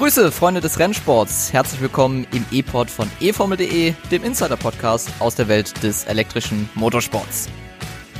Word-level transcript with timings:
Grüße, 0.00 0.32
Freunde 0.32 0.62
des 0.62 0.78
Rennsports. 0.78 1.52
Herzlich 1.52 1.82
willkommen 1.82 2.26
im 2.32 2.42
E-Pod 2.50 2.88
von 2.88 3.06
eFormel.de, 3.20 3.92
dem 4.10 4.24
Insider-Podcast 4.24 5.10
aus 5.18 5.34
der 5.34 5.46
Welt 5.46 5.82
des 5.82 6.04
elektrischen 6.04 6.70
Motorsports. 6.74 7.50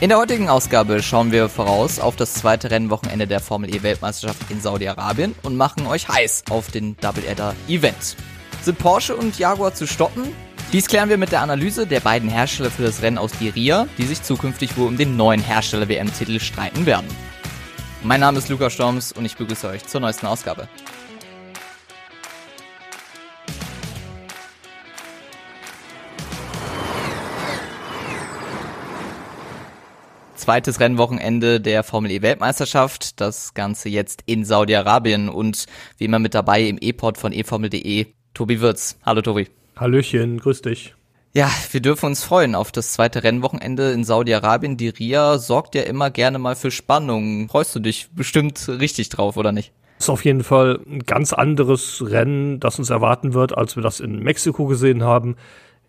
In 0.01 0.11
der 0.11 0.19
heutigen 0.19 0.51
Ausgabe 0.51 1.03
schauen 1.03 1.33
wir 1.33 1.49
voraus 1.49 1.99
auf 1.99 2.17
das 2.17 2.35
zweite 2.35 2.71
Rennwochenende 2.71 3.27
der 3.27 3.41
Formel 3.41 3.75
E 3.75 3.83
Weltmeisterschaft 3.83 4.51
in 4.51 4.61
Saudi-Arabien 4.61 5.35
und 5.43 5.57
machen 5.57 5.87
euch 5.87 6.07
heiß 6.07 6.45
auf 6.51 6.71
den 6.71 6.99
Double 6.99 7.25
Adder 7.27 7.55
Event. 7.67 8.15
Sind 8.61 8.77
Porsche 8.79 9.17
und 9.17 9.39
Jaguar 9.39 9.73
zu 9.73 9.87
stoppen? 9.87 10.35
Dies 10.75 10.87
klären 10.87 11.09
wir 11.09 11.17
mit 11.17 11.33
der 11.33 11.41
Analyse 11.41 11.87
der 11.87 12.01
beiden 12.01 12.29
Hersteller 12.29 12.71
für 12.71 12.83
das 12.83 13.01
Rennen 13.01 13.17
aus 13.17 13.33
Diriyah, 13.33 13.89
die 13.97 14.05
sich 14.05 14.23
zukünftig 14.23 14.77
wohl 14.77 14.89
um 14.89 14.99
den 14.99 15.17
neuen 15.17 15.41
Hersteller-WM-Titel 15.41 16.41
streiten 16.41 16.85
werden. 16.85 17.09
Mein 18.03 18.21
Name 18.21 18.37
ist 18.37 18.51
Lukas 18.51 18.75
Storms 18.75 19.13
und 19.13 19.25
ich 19.25 19.39
begrüße 19.39 19.67
euch 19.67 19.87
zur 19.87 20.03
neuesten 20.03 20.27
Ausgabe. 20.27 20.69
Zweites 30.41 30.81
Rennwochenende 30.81 31.61
der 31.61 31.83
Formel 31.83 32.11
E 32.11 32.23
Weltmeisterschaft. 32.23 33.21
Das 33.21 33.53
Ganze 33.53 33.91
jetzt 33.91 34.23
in 34.25 34.47
Saudi-Arabien 34.47 35.29
und 35.29 35.67
wie 35.99 36.07
immer 36.07 36.19
mit 36.19 36.33
dabei 36.33 36.63
im 36.63 36.79
E-Pod 36.81 37.19
von 37.19 37.31
eFormel.de 37.31 38.07
Tobi 38.33 38.63
Wirz. 38.63 38.97
Hallo 39.05 39.21
Tobi. 39.21 39.49
Hallöchen, 39.77 40.41
grüß 40.41 40.63
dich. 40.63 40.95
Ja, 41.35 41.51
wir 41.73 41.83
dürfen 41.83 42.07
uns 42.07 42.25
freuen 42.25 42.55
auf 42.55 42.73
das 42.73 42.95
zweite 42.95 43.23
Rennwochenende 43.23 43.93
in 43.93 44.03
Saudi-Arabien. 44.03 44.79
Die 44.79 44.89
RIA 44.89 45.37
sorgt 45.37 45.75
ja 45.75 45.83
immer 45.83 46.11
gerne 46.11 46.39
mal 46.39 46.57
für 46.57 46.71
Spannung. 46.71 47.51
Freust 47.51 47.75
du 47.75 47.81
dich 47.81 48.09
bestimmt 48.15 48.67
richtig 48.67 49.11
drauf, 49.11 49.37
oder 49.37 49.53
nicht? 49.53 49.75
ist 50.01 50.09
auf 50.09 50.25
jeden 50.25 50.43
Fall 50.43 50.81
ein 50.87 51.01
ganz 51.01 51.35
anderes 51.35 52.03
Rennen, 52.07 52.59
das 52.59 52.79
uns 52.79 52.89
erwarten 52.89 53.35
wird, 53.35 53.57
als 53.57 53.77
wir 53.77 53.83
das 53.83 54.01
in 54.01 54.23
Mexiko 54.23 54.65
gesehen 54.65 55.05
haben. 55.05 55.37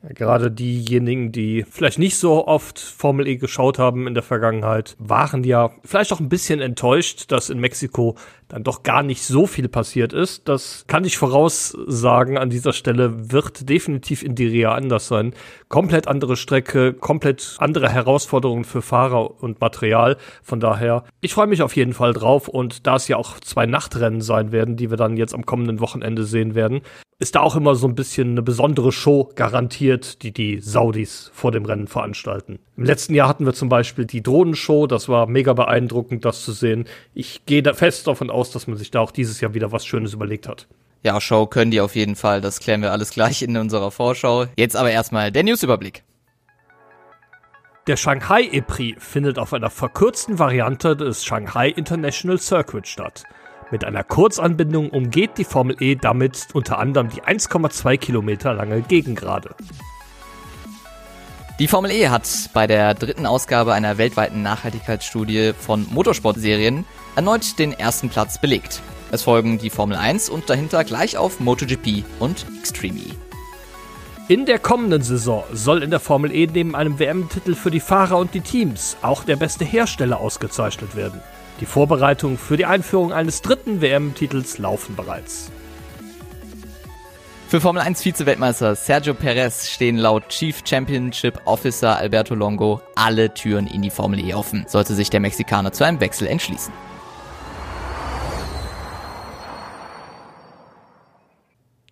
Gerade 0.03 0.49
diejenigen, 0.49 1.31
die 1.31 1.63
vielleicht 1.69 1.99
nicht 1.99 2.17
so 2.17 2.47
oft 2.47 2.79
Formel 2.79 3.27
E 3.27 3.35
geschaut 3.35 3.77
haben 3.77 4.07
in 4.07 4.15
der 4.15 4.23
Vergangenheit, 4.23 4.95
waren 4.97 5.43
ja 5.43 5.69
vielleicht 5.85 6.11
auch 6.11 6.19
ein 6.19 6.29
bisschen 6.29 6.59
enttäuscht, 6.59 7.31
dass 7.31 7.51
in 7.51 7.59
Mexiko 7.59 8.17
dann 8.51 8.63
doch 8.63 8.83
gar 8.83 9.01
nicht 9.01 9.23
so 9.23 9.47
viel 9.47 9.69
passiert 9.69 10.11
ist. 10.11 10.49
Das 10.49 10.83
kann 10.87 11.05
ich 11.05 11.17
voraussagen 11.17 12.37
an 12.37 12.49
dieser 12.49 12.73
Stelle, 12.73 13.31
wird 13.31 13.69
definitiv 13.69 14.23
in 14.23 14.35
Diria 14.35 14.73
anders 14.73 15.07
sein. 15.07 15.33
Komplett 15.69 16.07
andere 16.09 16.35
Strecke, 16.35 16.93
komplett 16.93 17.55
andere 17.59 17.89
Herausforderungen 17.89 18.65
für 18.65 18.81
Fahrer 18.81 19.41
und 19.41 19.61
Material. 19.61 20.17
Von 20.43 20.59
daher, 20.59 21.05
ich 21.21 21.33
freue 21.33 21.47
mich 21.47 21.61
auf 21.61 21.77
jeden 21.77 21.93
Fall 21.93 22.11
drauf 22.11 22.49
und 22.49 22.85
da 22.87 22.97
es 22.97 23.07
ja 23.07 23.15
auch 23.15 23.39
zwei 23.39 23.65
Nachtrennen 23.65 24.19
sein 24.19 24.51
werden, 24.51 24.75
die 24.75 24.89
wir 24.89 24.97
dann 24.97 25.15
jetzt 25.15 25.33
am 25.33 25.45
kommenden 25.45 25.79
Wochenende 25.79 26.25
sehen 26.25 26.53
werden, 26.53 26.81
ist 27.21 27.35
da 27.35 27.41
auch 27.41 27.55
immer 27.55 27.75
so 27.75 27.87
ein 27.87 27.93
bisschen 27.93 28.31
eine 28.31 28.41
besondere 28.41 28.91
Show 28.91 29.29
garantiert, 29.35 30.23
die 30.23 30.31
die 30.33 30.59
Saudis 30.59 31.29
vor 31.35 31.51
dem 31.51 31.65
Rennen 31.65 31.85
veranstalten. 31.87 32.57
Im 32.77 32.83
letzten 32.83 33.13
Jahr 33.13 33.27
hatten 33.27 33.45
wir 33.45 33.53
zum 33.53 33.69
Beispiel 33.69 34.05
die 34.05 34.23
Drohnenshow, 34.23 34.87
das 34.87 35.07
war 35.07 35.27
mega 35.27 35.53
beeindruckend, 35.53 36.25
das 36.25 36.43
zu 36.43 36.51
sehen. 36.51 36.85
Ich 37.13 37.45
gehe 37.45 37.61
da 37.61 37.75
fest 37.75 38.07
davon 38.07 38.31
aus, 38.31 38.40
dass 38.49 38.65
man 38.65 38.77
sich 38.77 38.89
da 38.89 39.01
auch 39.01 39.11
dieses 39.11 39.39
Jahr 39.41 39.53
wieder 39.53 39.71
was 39.71 39.85
Schönes 39.85 40.13
überlegt 40.13 40.47
hat. 40.47 40.67
Ja, 41.03 41.21
Show 41.21 41.45
können 41.45 41.69
die 41.69 41.81
auf 41.81 41.95
jeden 41.95 42.15
Fall, 42.15 42.41
das 42.41 42.59
klären 42.59 42.81
wir 42.81 42.91
alles 42.91 43.11
gleich 43.11 43.43
in 43.43 43.57
unserer 43.57 43.91
Vorschau. 43.91 44.45
Jetzt 44.57 44.75
aber 44.75 44.89
erstmal 44.89 45.31
der 45.31 45.43
Newsüberblick. 45.43 46.03
Der 47.87 47.97
Shanghai 47.97 48.43
E-Prix 48.51 49.03
findet 49.03 49.39
auf 49.39 49.53
einer 49.53 49.69
verkürzten 49.69 50.37
Variante 50.39 50.95
des 50.95 51.25
Shanghai 51.25 51.69
International 51.69 52.39
Circuit 52.39 52.87
statt. 52.87 53.23
Mit 53.71 53.83
einer 53.85 54.03
Kurzanbindung 54.03 54.89
umgeht 54.89 55.37
die 55.37 55.43
Formel 55.43 55.75
E 55.79 55.95
damit 55.95 56.49
unter 56.53 56.77
anderem 56.77 57.09
die 57.09 57.23
1,2 57.23 57.97
Kilometer 57.97 58.53
lange 58.53 58.81
Gegengrade. 58.81 59.55
Die 61.59 61.67
Formel 61.67 61.91
E 61.91 62.07
hat 62.07 62.27
bei 62.53 62.65
der 62.65 62.93
dritten 62.93 63.25
Ausgabe 63.25 63.73
einer 63.73 63.97
weltweiten 63.97 64.41
Nachhaltigkeitsstudie 64.41 65.53
von 65.53 65.85
Motorsportserien 65.91 66.85
erneut 67.15 67.59
den 67.59 67.73
ersten 67.73 68.09
Platz 68.09 68.39
belegt. 68.39 68.81
Es 69.11 69.23
folgen 69.23 69.57
die 69.59 69.69
Formel 69.69 69.97
1 69.97 70.29
und 70.29 70.49
dahinter 70.49 70.83
gleich 70.83 71.17
auf 71.17 71.39
MotoGP 71.39 72.03
und 72.19 72.45
Extreme 72.59 72.99
E. 72.99 74.33
In 74.33 74.45
der 74.45 74.59
kommenden 74.59 75.01
Saison 75.01 75.43
soll 75.51 75.83
in 75.83 75.91
der 75.91 75.99
Formel 75.99 76.33
E 76.33 76.47
neben 76.47 76.75
einem 76.75 76.97
WM-Titel 76.97 77.53
für 77.53 77.69
die 77.69 77.81
Fahrer 77.81 78.17
und 78.17 78.33
die 78.33 78.41
Teams 78.41 78.95
auch 79.01 79.23
der 79.23 79.35
beste 79.35 79.65
Hersteller 79.65 80.19
ausgezeichnet 80.19 80.95
werden. 80.95 81.21
Die 81.59 81.65
Vorbereitungen 81.65 82.37
für 82.37 82.57
die 82.57 82.65
Einführung 82.65 83.11
eines 83.11 83.41
dritten 83.41 83.81
WM-Titels 83.81 84.57
laufen 84.57 84.95
bereits. 84.95 85.51
Für 87.51 87.59
Formel 87.59 87.81
1 87.81 88.01
Vize-Weltmeister 88.01 88.75
Sergio 88.75 89.13
Perez 89.13 89.67
stehen 89.67 89.97
laut 89.97 90.29
Chief 90.29 90.61
Championship 90.63 91.41
Officer 91.43 91.97
Alberto 91.97 92.33
Longo 92.33 92.81
alle 92.95 93.33
Türen 93.33 93.67
in 93.67 93.81
die 93.81 93.89
Formel 93.89 94.25
E 94.25 94.33
offen, 94.33 94.63
sollte 94.69 94.93
sich 94.93 95.09
der 95.09 95.19
Mexikaner 95.19 95.73
zu 95.73 95.83
einem 95.83 95.99
Wechsel 95.99 96.29
entschließen. 96.29 96.71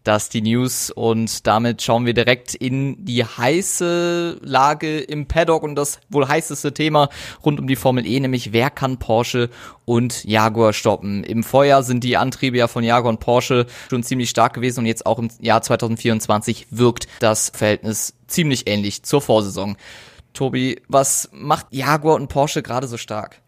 Das 0.10 0.28
die 0.28 0.42
News 0.42 0.90
und 0.90 1.46
damit 1.46 1.84
schauen 1.84 2.08
wir 2.08 2.16
direkt 2.16 2.56
in 2.56 3.06
die 3.06 3.24
heiße 3.24 4.40
Lage 4.42 5.02
im 5.02 5.28
Paddock 5.28 5.62
und 5.62 5.76
das 5.76 6.00
wohl 6.10 6.28
heißeste 6.28 6.74
Thema 6.74 7.10
rund 7.46 7.60
um 7.60 7.68
die 7.68 7.76
Formel 7.76 8.08
E, 8.08 8.20
nämlich 8.20 8.52
wer 8.52 8.72
kann 8.72 8.98
Porsche 8.98 9.52
und 9.86 10.24
Jaguar 10.26 10.74
stoppen. 10.74 11.24
Im 11.24 11.44
Vorjahr 11.44 11.84
sind 11.84 12.04
die 12.04 12.18
Antriebe 12.18 12.58
ja 12.58 12.68
von 12.68 12.84
Jaguar 12.84 13.12
und 13.12 13.20
Porsche 13.20 13.68
schon 13.88 14.02
ziemlich 14.02 14.32
stark 14.32 14.56
gewesen 14.56 14.80
und 14.80 14.86
jetzt 14.88 15.06
auch 15.06 15.20
im 15.20 15.30
Jahr 15.42 15.62
2024 15.62 16.70
wirkt 16.72 17.08
das 17.20 17.52
Verhältnis 17.54 18.16
ziemlich 18.26 18.68
ähnlich 18.68 19.04
zur 19.04 19.22
Vorsaison. 19.22 19.78
Tobi, 20.34 20.82
was 20.88 21.30
macht 21.34 21.68
Jaguar 21.70 22.16
und 22.16 22.30
Porsche 22.30 22.64
gerade 22.64 22.88
so 22.88 22.98
stark? 22.98 23.44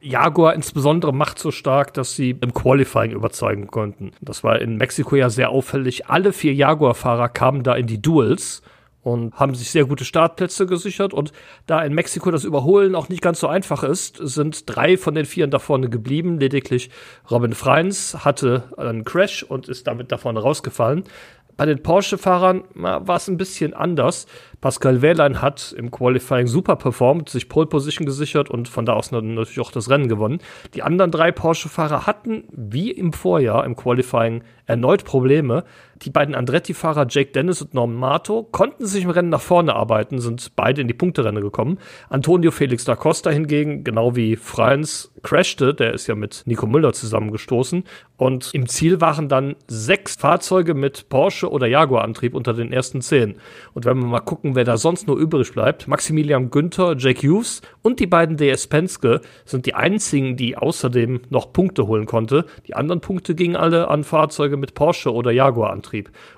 Jaguar 0.00 0.54
insbesondere 0.54 1.12
macht 1.12 1.38
so 1.38 1.50
stark, 1.50 1.92
dass 1.94 2.16
sie 2.16 2.30
im 2.40 2.54
Qualifying 2.54 3.12
überzeugen 3.12 3.66
konnten. 3.66 4.12
Das 4.20 4.42
war 4.42 4.60
in 4.60 4.76
Mexiko 4.76 5.16
ja 5.16 5.28
sehr 5.28 5.50
auffällig. 5.50 6.06
Alle 6.06 6.32
vier 6.32 6.54
Jaguar-Fahrer 6.54 7.28
kamen 7.28 7.62
da 7.62 7.74
in 7.74 7.86
die 7.86 8.00
Duels 8.00 8.62
und 9.02 9.34
haben 9.34 9.54
sich 9.54 9.70
sehr 9.70 9.84
gute 9.84 10.04
Startplätze 10.04 10.66
gesichert. 10.66 11.12
Und 11.12 11.32
da 11.66 11.82
in 11.82 11.94
Mexiko 11.94 12.30
das 12.30 12.44
Überholen 12.44 12.94
auch 12.94 13.08
nicht 13.08 13.22
ganz 13.22 13.40
so 13.40 13.48
einfach 13.48 13.82
ist, 13.82 14.18
sind 14.20 14.64
drei 14.74 14.96
von 14.96 15.14
den 15.14 15.26
vieren 15.26 15.50
da 15.50 15.58
vorne 15.58 15.88
geblieben. 15.88 16.38
Lediglich 16.38 16.90
Robin 17.30 17.52
Freins 17.52 18.24
hatte 18.24 18.64
einen 18.76 19.04
Crash 19.04 19.42
und 19.42 19.68
ist 19.68 19.86
damit 19.86 20.12
da 20.12 20.18
vorne 20.18 20.40
rausgefallen. 20.40 21.04
Bei 21.60 21.66
den 21.66 21.82
Porsche-Fahrern 21.82 22.64
war 22.72 23.16
es 23.16 23.28
ein 23.28 23.36
bisschen 23.36 23.74
anders. 23.74 24.26
Pascal 24.62 25.02
Wehrlein 25.02 25.42
hat 25.42 25.74
im 25.76 25.90
Qualifying 25.90 26.46
super 26.46 26.76
performt, 26.76 27.28
sich 27.28 27.50
Pole 27.50 27.66
Position 27.66 28.06
gesichert 28.06 28.48
und 28.48 28.66
von 28.66 28.86
da 28.86 28.94
aus 28.94 29.12
natürlich 29.12 29.60
auch 29.60 29.70
das 29.70 29.90
Rennen 29.90 30.08
gewonnen. 30.08 30.38
Die 30.72 30.82
anderen 30.82 31.10
drei 31.10 31.32
Porsche-Fahrer 31.32 32.06
hatten, 32.06 32.44
wie 32.50 32.90
im 32.90 33.12
Vorjahr 33.12 33.66
im 33.66 33.76
Qualifying, 33.76 34.42
erneut 34.64 35.04
Probleme. 35.04 35.64
Die 36.02 36.10
beiden 36.10 36.34
Andretti-Fahrer 36.34 37.06
Jake 37.10 37.32
Dennis 37.32 37.60
und 37.60 37.74
Norman 37.74 37.98
Mato 37.98 38.42
konnten 38.42 38.86
sich 38.86 39.04
im 39.04 39.10
Rennen 39.10 39.28
nach 39.28 39.42
vorne 39.42 39.74
arbeiten, 39.74 40.18
sind 40.18 40.56
beide 40.56 40.80
in 40.80 40.88
die 40.88 40.94
Punkterennen 40.94 41.42
gekommen. 41.42 41.78
Antonio 42.08 42.50
Felix 42.50 42.86
da 42.86 42.96
Costa 42.96 43.28
hingegen, 43.28 43.84
genau 43.84 44.16
wie 44.16 44.36
Freins, 44.36 45.12
crashte, 45.22 45.74
der 45.74 45.92
ist 45.92 46.06
ja 46.06 46.14
mit 46.14 46.44
Nico 46.46 46.66
Müller 46.66 46.94
zusammengestoßen. 46.94 47.84
Und 48.16 48.50
im 48.54 48.66
Ziel 48.66 49.02
waren 49.02 49.28
dann 49.28 49.56
sechs 49.66 50.16
Fahrzeuge 50.16 50.72
mit 50.72 51.10
Porsche 51.10 51.50
oder 51.50 51.66
Jaguar-Antrieb 51.66 52.34
unter 52.34 52.54
den 52.54 52.72
ersten 52.72 53.02
zehn. 53.02 53.36
Und 53.74 53.84
wenn 53.84 53.98
wir 53.98 54.06
mal 54.06 54.20
gucken, 54.20 54.54
wer 54.54 54.64
da 54.64 54.78
sonst 54.78 55.06
nur 55.06 55.18
übrig 55.18 55.52
bleibt, 55.52 55.86
Maximilian 55.86 56.50
Günther, 56.50 56.96
Jake 56.96 57.28
Hughes 57.28 57.60
und 57.82 58.00
die 58.00 58.06
beiden 58.06 58.38
DS 58.38 58.68
Penske 58.68 59.20
sind 59.44 59.66
die 59.66 59.74
einzigen, 59.74 60.36
die 60.36 60.56
außerdem 60.56 61.20
noch 61.28 61.52
Punkte 61.52 61.86
holen 61.86 62.06
konnte. 62.06 62.46
Die 62.66 62.74
anderen 62.74 63.02
Punkte 63.02 63.34
gingen 63.34 63.56
alle 63.56 63.88
an 63.88 64.02
Fahrzeuge 64.02 64.56
mit 64.56 64.72
Porsche 64.72 65.12
oder 65.12 65.30
Jaguar-Antrieb. 65.30 65.89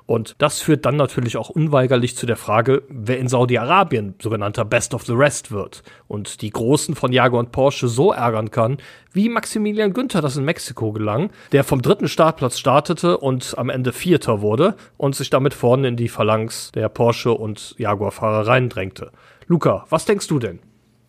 Und 0.06 0.34
das 0.38 0.60
führt 0.60 0.84
dann 0.87 0.96
natürlich 0.96 1.37
auch 1.37 1.50
unweigerlich 1.50 2.16
zu 2.16 2.26
der 2.26 2.37
Frage, 2.37 2.82
wer 2.88 3.19
in 3.19 3.28
Saudi-Arabien 3.28 4.14
sogenannter 4.20 4.64
Best 4.64 4.94
of 4.94 5.04
the 5.04 5.12
Rest 5.12 5.52
wird 5.52 5.82
und 6.08 6.43
die 6.43 6.50
Großen 6.50 6.94
von 6.94 7.12
Jaguar 7.12 7.40
und 7.40 7.52
Porsche 7.52 7.88
so 7.88 8.12
ärgern 8.12 8.50
kann, 8.50 8.78
wie 9.12 9.28
Maximilian 9.28 9.93
Günther 9.93 10.22
das 10.22 10.37
in 10.37 10.44
Mexiko 10.44 10.93
gelang, 10.93 11.31
der 11.52 11.64
vom 11.64 11.82
dritten 11.82 12.08
Startplatz 12.08 12.58
startete 12.58 13.19
und 13.19 13.54
am 13.58 13.69
Ende 13.69 13.93
Vierter 13.93 14.40
wurde 14.40 14.76
und 14.96 15.14
sich 15.14 15.31
damit 15.31 15.55
vorne 15.55 15.88
in 15.88 15.96
die 15.96 16.08
Phalanx 16.08 16.72
der 16.72 16.88
Porsche 16.88 17.32
und 17.32 17.75
Jaguar-Fahrer 17.78 18.46
reindrängte. 18.46 19.12
Luca, 19.46 19.84
was 19.90 20.05
denkst 20.05 20.28
du 20.28 20.38
denn? 20.38 20.60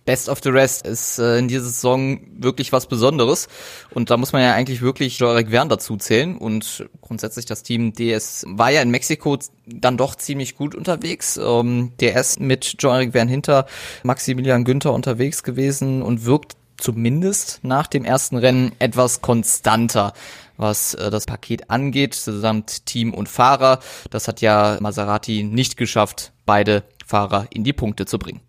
Best 0.05 0.27
of 0.27 0.39
the 0.43 0.49
Rest 0.49 0.85
ist 0.85 1.19
äh, 1.19 1.37
in 1.37 1.47
dieser 1.47 1.63
Saison 1.63 2.19
wirklich 2.37 2.71
was 2.73 2.87
Besonderes. 2.87 3.47
Und 3.91 4.09
da 4.09 4.17
muss 4.17 4.33
man 4.33 4.41
ja 4.41 4.53
eigentlich 4.53 4.81
wirklich 4.81 5.19
Jorik 5.19 5.51
Wern 5.51 5.69
dazu 5.69 5.95
zählen. 5.97 6.37
Und 6.37 6.85
grundsätzlich 7.01 7.45
das 7.45 7.63
Team 7.63 7.93
DS 7.93 8.45
war 8.47 8.69
ja 8.69 8.81
in 8.81 8.91
Mexiko 8.91 9.37
dann 9.65 9.97
doch 9.97 10.15
ziemlich 10.15 10.55
gut 10.55 10.75
unterwegs. 10.75 11.37
Ähm, 11.37 11.93
DS 12.01 12.39
mit 12.39 12.75
Jorik 12.79 13.13
Wern 13.13 13.27
hinter 13.27 13.65
Maximilian 14.03 14.65
Günther 14.65 14.93
unterwegs 14.93 15.43
gewesen 15.43 16.01
und 16.01 16.25
wirkt 16.25 16.57
zumindest 16.77 17.59
nach 17.63 17.87
dem 17.87 18.03
ersten 18.03 18.37
Rennen 18.37 18.73
etwas 18.79 19.21
konstanter. 19.21 20.13
was 20.57 20.93
äh, 20.93 21.09
das 21.09 21.25
Paket 21.25 21.69
angeht, 21.69 22.13
samt 22.13 22.85
Team 22.85 23.13
und 23.13 23.29
Fahrer. 23.29 23.79
Das 24.11 24.27
hat 24.27 24.41
ja 24.41 24.77
Maserati 24.81 25.43
nicht 25.43 25.77
geschafft, 25.77 26.31
beide 26.45 26.83
Fahrer 27.05 27.47
in 27.51 27.63
die 27.63 27.73
Punkte 27.73 28.05
zu 28.05 28.19
bringen. 28.19 28.41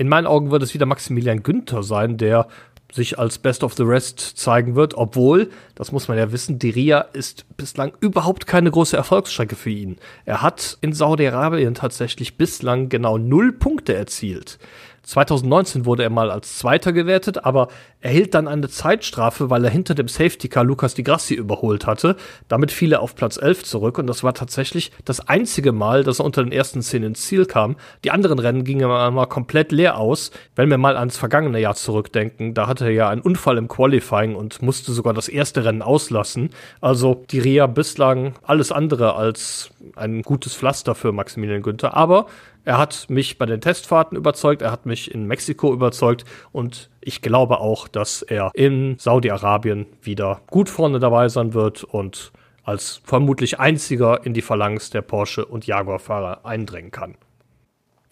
In 0.00 0.08
meinen 0.08 0.26
Augen 0.26 0.50
wird 0.50 0.62
es 0.62 0.72
wieder 0.72 0.86
Maximilian 0.86 1.42
Günther 1.42 1.82
sein, 1.82 2.16
der 2.16 2.48
sich 2.90 3.18
als 3.18 3.36
Best 3.36 3.62
of 3.62 3.74
the 3.74 3.82
Rest 3.82 4.18
zeigen 4.18 4.74
wird, 4.74 4.94
obwohl, 4.94 5.50
das 5.74 5.92
muss 5.92 6.08
man 6.08 6.16
ja 6.16 6.32
wissen, 6.32 6.58
Diria 6.58 7.02
ist 7.12 7.44
bislang 7.58 7.92
überhaupt 8.00 8.46
keine 8.46 8.70
große 8.70 8.96
Erfolgsstrecke 8.96 9.56
für 9.56 9.68
ihn. 9.68 9.98
Er 10.24 10.40
hat 10.40 10.78
in 10.80 10.94
Saudi-Arabien 10.94 11.74
tatsächlich 11.74 12.38
bislang 12.38 12.88
genau 12.88 13.18
null 13.18 13.52
Punkte 13.52 13.94
erzielt. 13.94 14.58
2019 15.02 15.86
wurde 15.86 16.02
er 16.02 16.10
mal 16.10 16.30
als 16.30 16.58
Zweiter 16.58 16.92
gewertet, 16.92 17.44
aber 17.44 17.68
erhielt 18.00 18.34
dann 18.34 18.48
eine 18.48 18.68
Zeitstrafe, 18.68 19.50
weil 19.50 19.64
er 19.64 19.70
hinter 19.70 19.94
dem 19.94 20.08
Safety 20.08 20.48
Car 20.48 20.64
Lucas 20.64 20.94
Di 20.94 21.02
Grassi 21.02 21.34
überholt 21.34 21.86
hatte. 21.86 22.16
Damit 22.48 22.70
fiel 22.70 22.92
er 22.92 23.00
auf 23.00 23.14
Platz 23.14 23.36
11 23.36 23.64
zurück 23.64 23.98
und 23.98 24.06
das 24.06 24.22
war 24.22 24.34
tatsächlich 24.34 24.92
das 25.04 25.26
einzige 25.28 25.72
Mal, 25.72 26.04
dass 26.04 26.18
er 26.18 26.24
unter 26.24 26.42
den 26.42 26.52
ersten 26.52 26.82
zehn 26.82 27.02
ins 27.02 27.26
Ziel 27.26 27.46
kam. 27.46 27.76
Die 28.04 28.10
anderen 28.10 28.38
Rennen 28.38 28.64
gingen 28.64 28.88
mal 28.88 29.26
komplett 29.26 29.72
leer 29.72 29.98
aus. 29.98 30.30
Wenn 30.54 30.70
wir 30.70 30.78
mal 30.78 30.96
ans 30.96 31.16
vergangene 31.16 31.60
Jahr 31.60 31.74
zurückdenken, 31.74 32.54
da 32.54 32.66
hatte 32.66 32.84
er 32.84 32.92
ja 32.92 33.08
einen 33.08 33.22
Unfall 33.22 33.58
im 33.58 33.68
Qualifying 33.68 34.34
und 34.34 34.62
musste 34.62 34.92
sogar 34.92 35.14
das 35.14 35.28
erste 35.28 35.64
Rennen 35.64 35.82
auslassen. 35.82 36.50
Also 36.80 37.24
die 37.30 37.40
Ria 37.40 37.66
bislang 37.66 38.34
alles 38.42 38.72
andere 38.72 39.14
als 39.14 39.70
ein 39.96 40.22
gutes 40.22 40.54
Pflaster 40.54 40.94
für 40.94 41.12
Maximilian 41.12 41.62
Günther. 41.62 41.96
Aber 41.96 42.26
er 42.64 42.78
hat 42.78 43.06
mich 43.08 43.38
bei 43.38 43.46
den 43.46 43.60
Testfahrten 43.60 44.16
überzeugt, 44.16 44.62
er 44.62 44.70
hat 44.70 44.86
mich 44.86 45.12
in 45.12 45.26
Mexiko 45.26 45.72
überzeugt 45.72 46.24
und 46.52 46.90
ich 47.00 47.22
glaube 47.22 47.60
auch, 47.60 47.88
dass 47.88 48.22
er 48.22 48.50
in 48.54 48.96
Saudi-Arabien 48.98 49.86
wieder 50.02 50.42
gut 50.48 50.68
vorne 50.68 50.98
dabei 50.98 51.28
sein 51.28 51.54
wird 51.54 51.84
und 51.84 52.32
als 52.62 53.00
vermutlich 53.04 53.58
einziger 53.58 54.24
in 54.24 54.34
die 54.34 54.42
Phalanx 54.42 54.90
der 54.90 55.02
Porsche 55.02 55.44
und 55.44 55.66
Jaguar-Fahrer 55.66 56.44
eindringen 56.44 56.90
kann. 56.90 57.16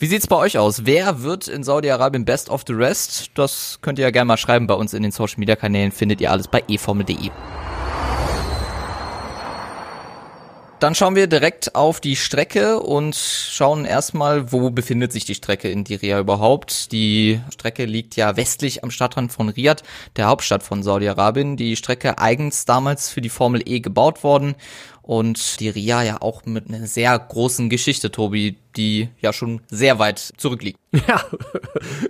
Wie 0.01 0.07
sieht's 0.07 0.29
bei 0.29 0.37
euch 0.37 0.57
aus? 0.59 0.87
Wer 0.87 1.23
wird 1.23 1.49
in 1.49 1.65
Saudi-Arabien 1.65 2.25
Best 2.25 2.51
of 2.51 2.63
the 2.67 2.73
Rest? 2.73 3.33
Das 3.35 3.81
könnt 3.83 3.99
ihr 3.99 4.05
ja 4.05 4.11
gerne 4.11 4.27
mal 4.27 4.37
schreiben 4.37 4.69
bei 4.69 4.75
uns 4.75 4.95
in 4.95 5.03
den 5.03 5.11
Social 5.11 5.41
Media 5.41 5.57
Kanälen. 5.57 5.91
Findet 5.91 6.21
ihr 6.21 6.31
alles 6.31 6.47
bei 6.47 6.63
eformel.de. 6.69 7.31
Dann 10.81 10.95
schauen 10.95 11.17
wir 11.17 11.27
direkt 11.27 11.75
auf 11.75 12.01
die 12.01 12.15
Strecke 12.15 12.79
und 12.79 13.17
schauen 13.17 13.85
erstmal, 13.85 14.53
wo 14.53 14.71
befindet 14.71 15.13
sich 15.13 15.25
die 15.25 15.35
Strecke 15.35 15.69
in 15.69 15.83
Diria 15.83 16.21
überhaupt. 16.21 16.93
Die 16.93 17.41
Strecke 17.53 17.85
liegt 17.85 18.15
ja 18.15 18.37
westlich 18.37 18.85
am 18.85 18.93
Stadtrand 18.93 19.33
von 19.33 19.49
Riyadh, 19.49 19.83
der 20.15 20.29
Hauptstadt 20.29 20.63
von 20.63 20.85
Saudi-Arabien. 20.85 21.57
Die 21.57 21.75
Strecke 21.75 22.19
eigens 22.19 22.65
damals 22.65 23.11
für 23.11 23.21
die 23.21 23.29
Formel 23.29 23.63
E 23.69 23.81
gebaut 23.81 24.23
worden 24.23 24.55
und 25.03 25.59
die 25.59 25.69
Ria 25.69 26.05
ja 26.05 26.23
auch 26.23 26.45
mit 26.45 26.69
einer 26.69 26.87
sehr 26.87 27.19
großen 27.19 27.71
Geschichte, 27.71 28.13
Tobi, 28.13 28.57
die 28.79 29.11
ja 29.21 29.33
schon 29.33 29.61
sehr 29.69 29.99
weit 29.99 30.19
zurückliegt. 30.37 30.79
Ja, 31.07 31.23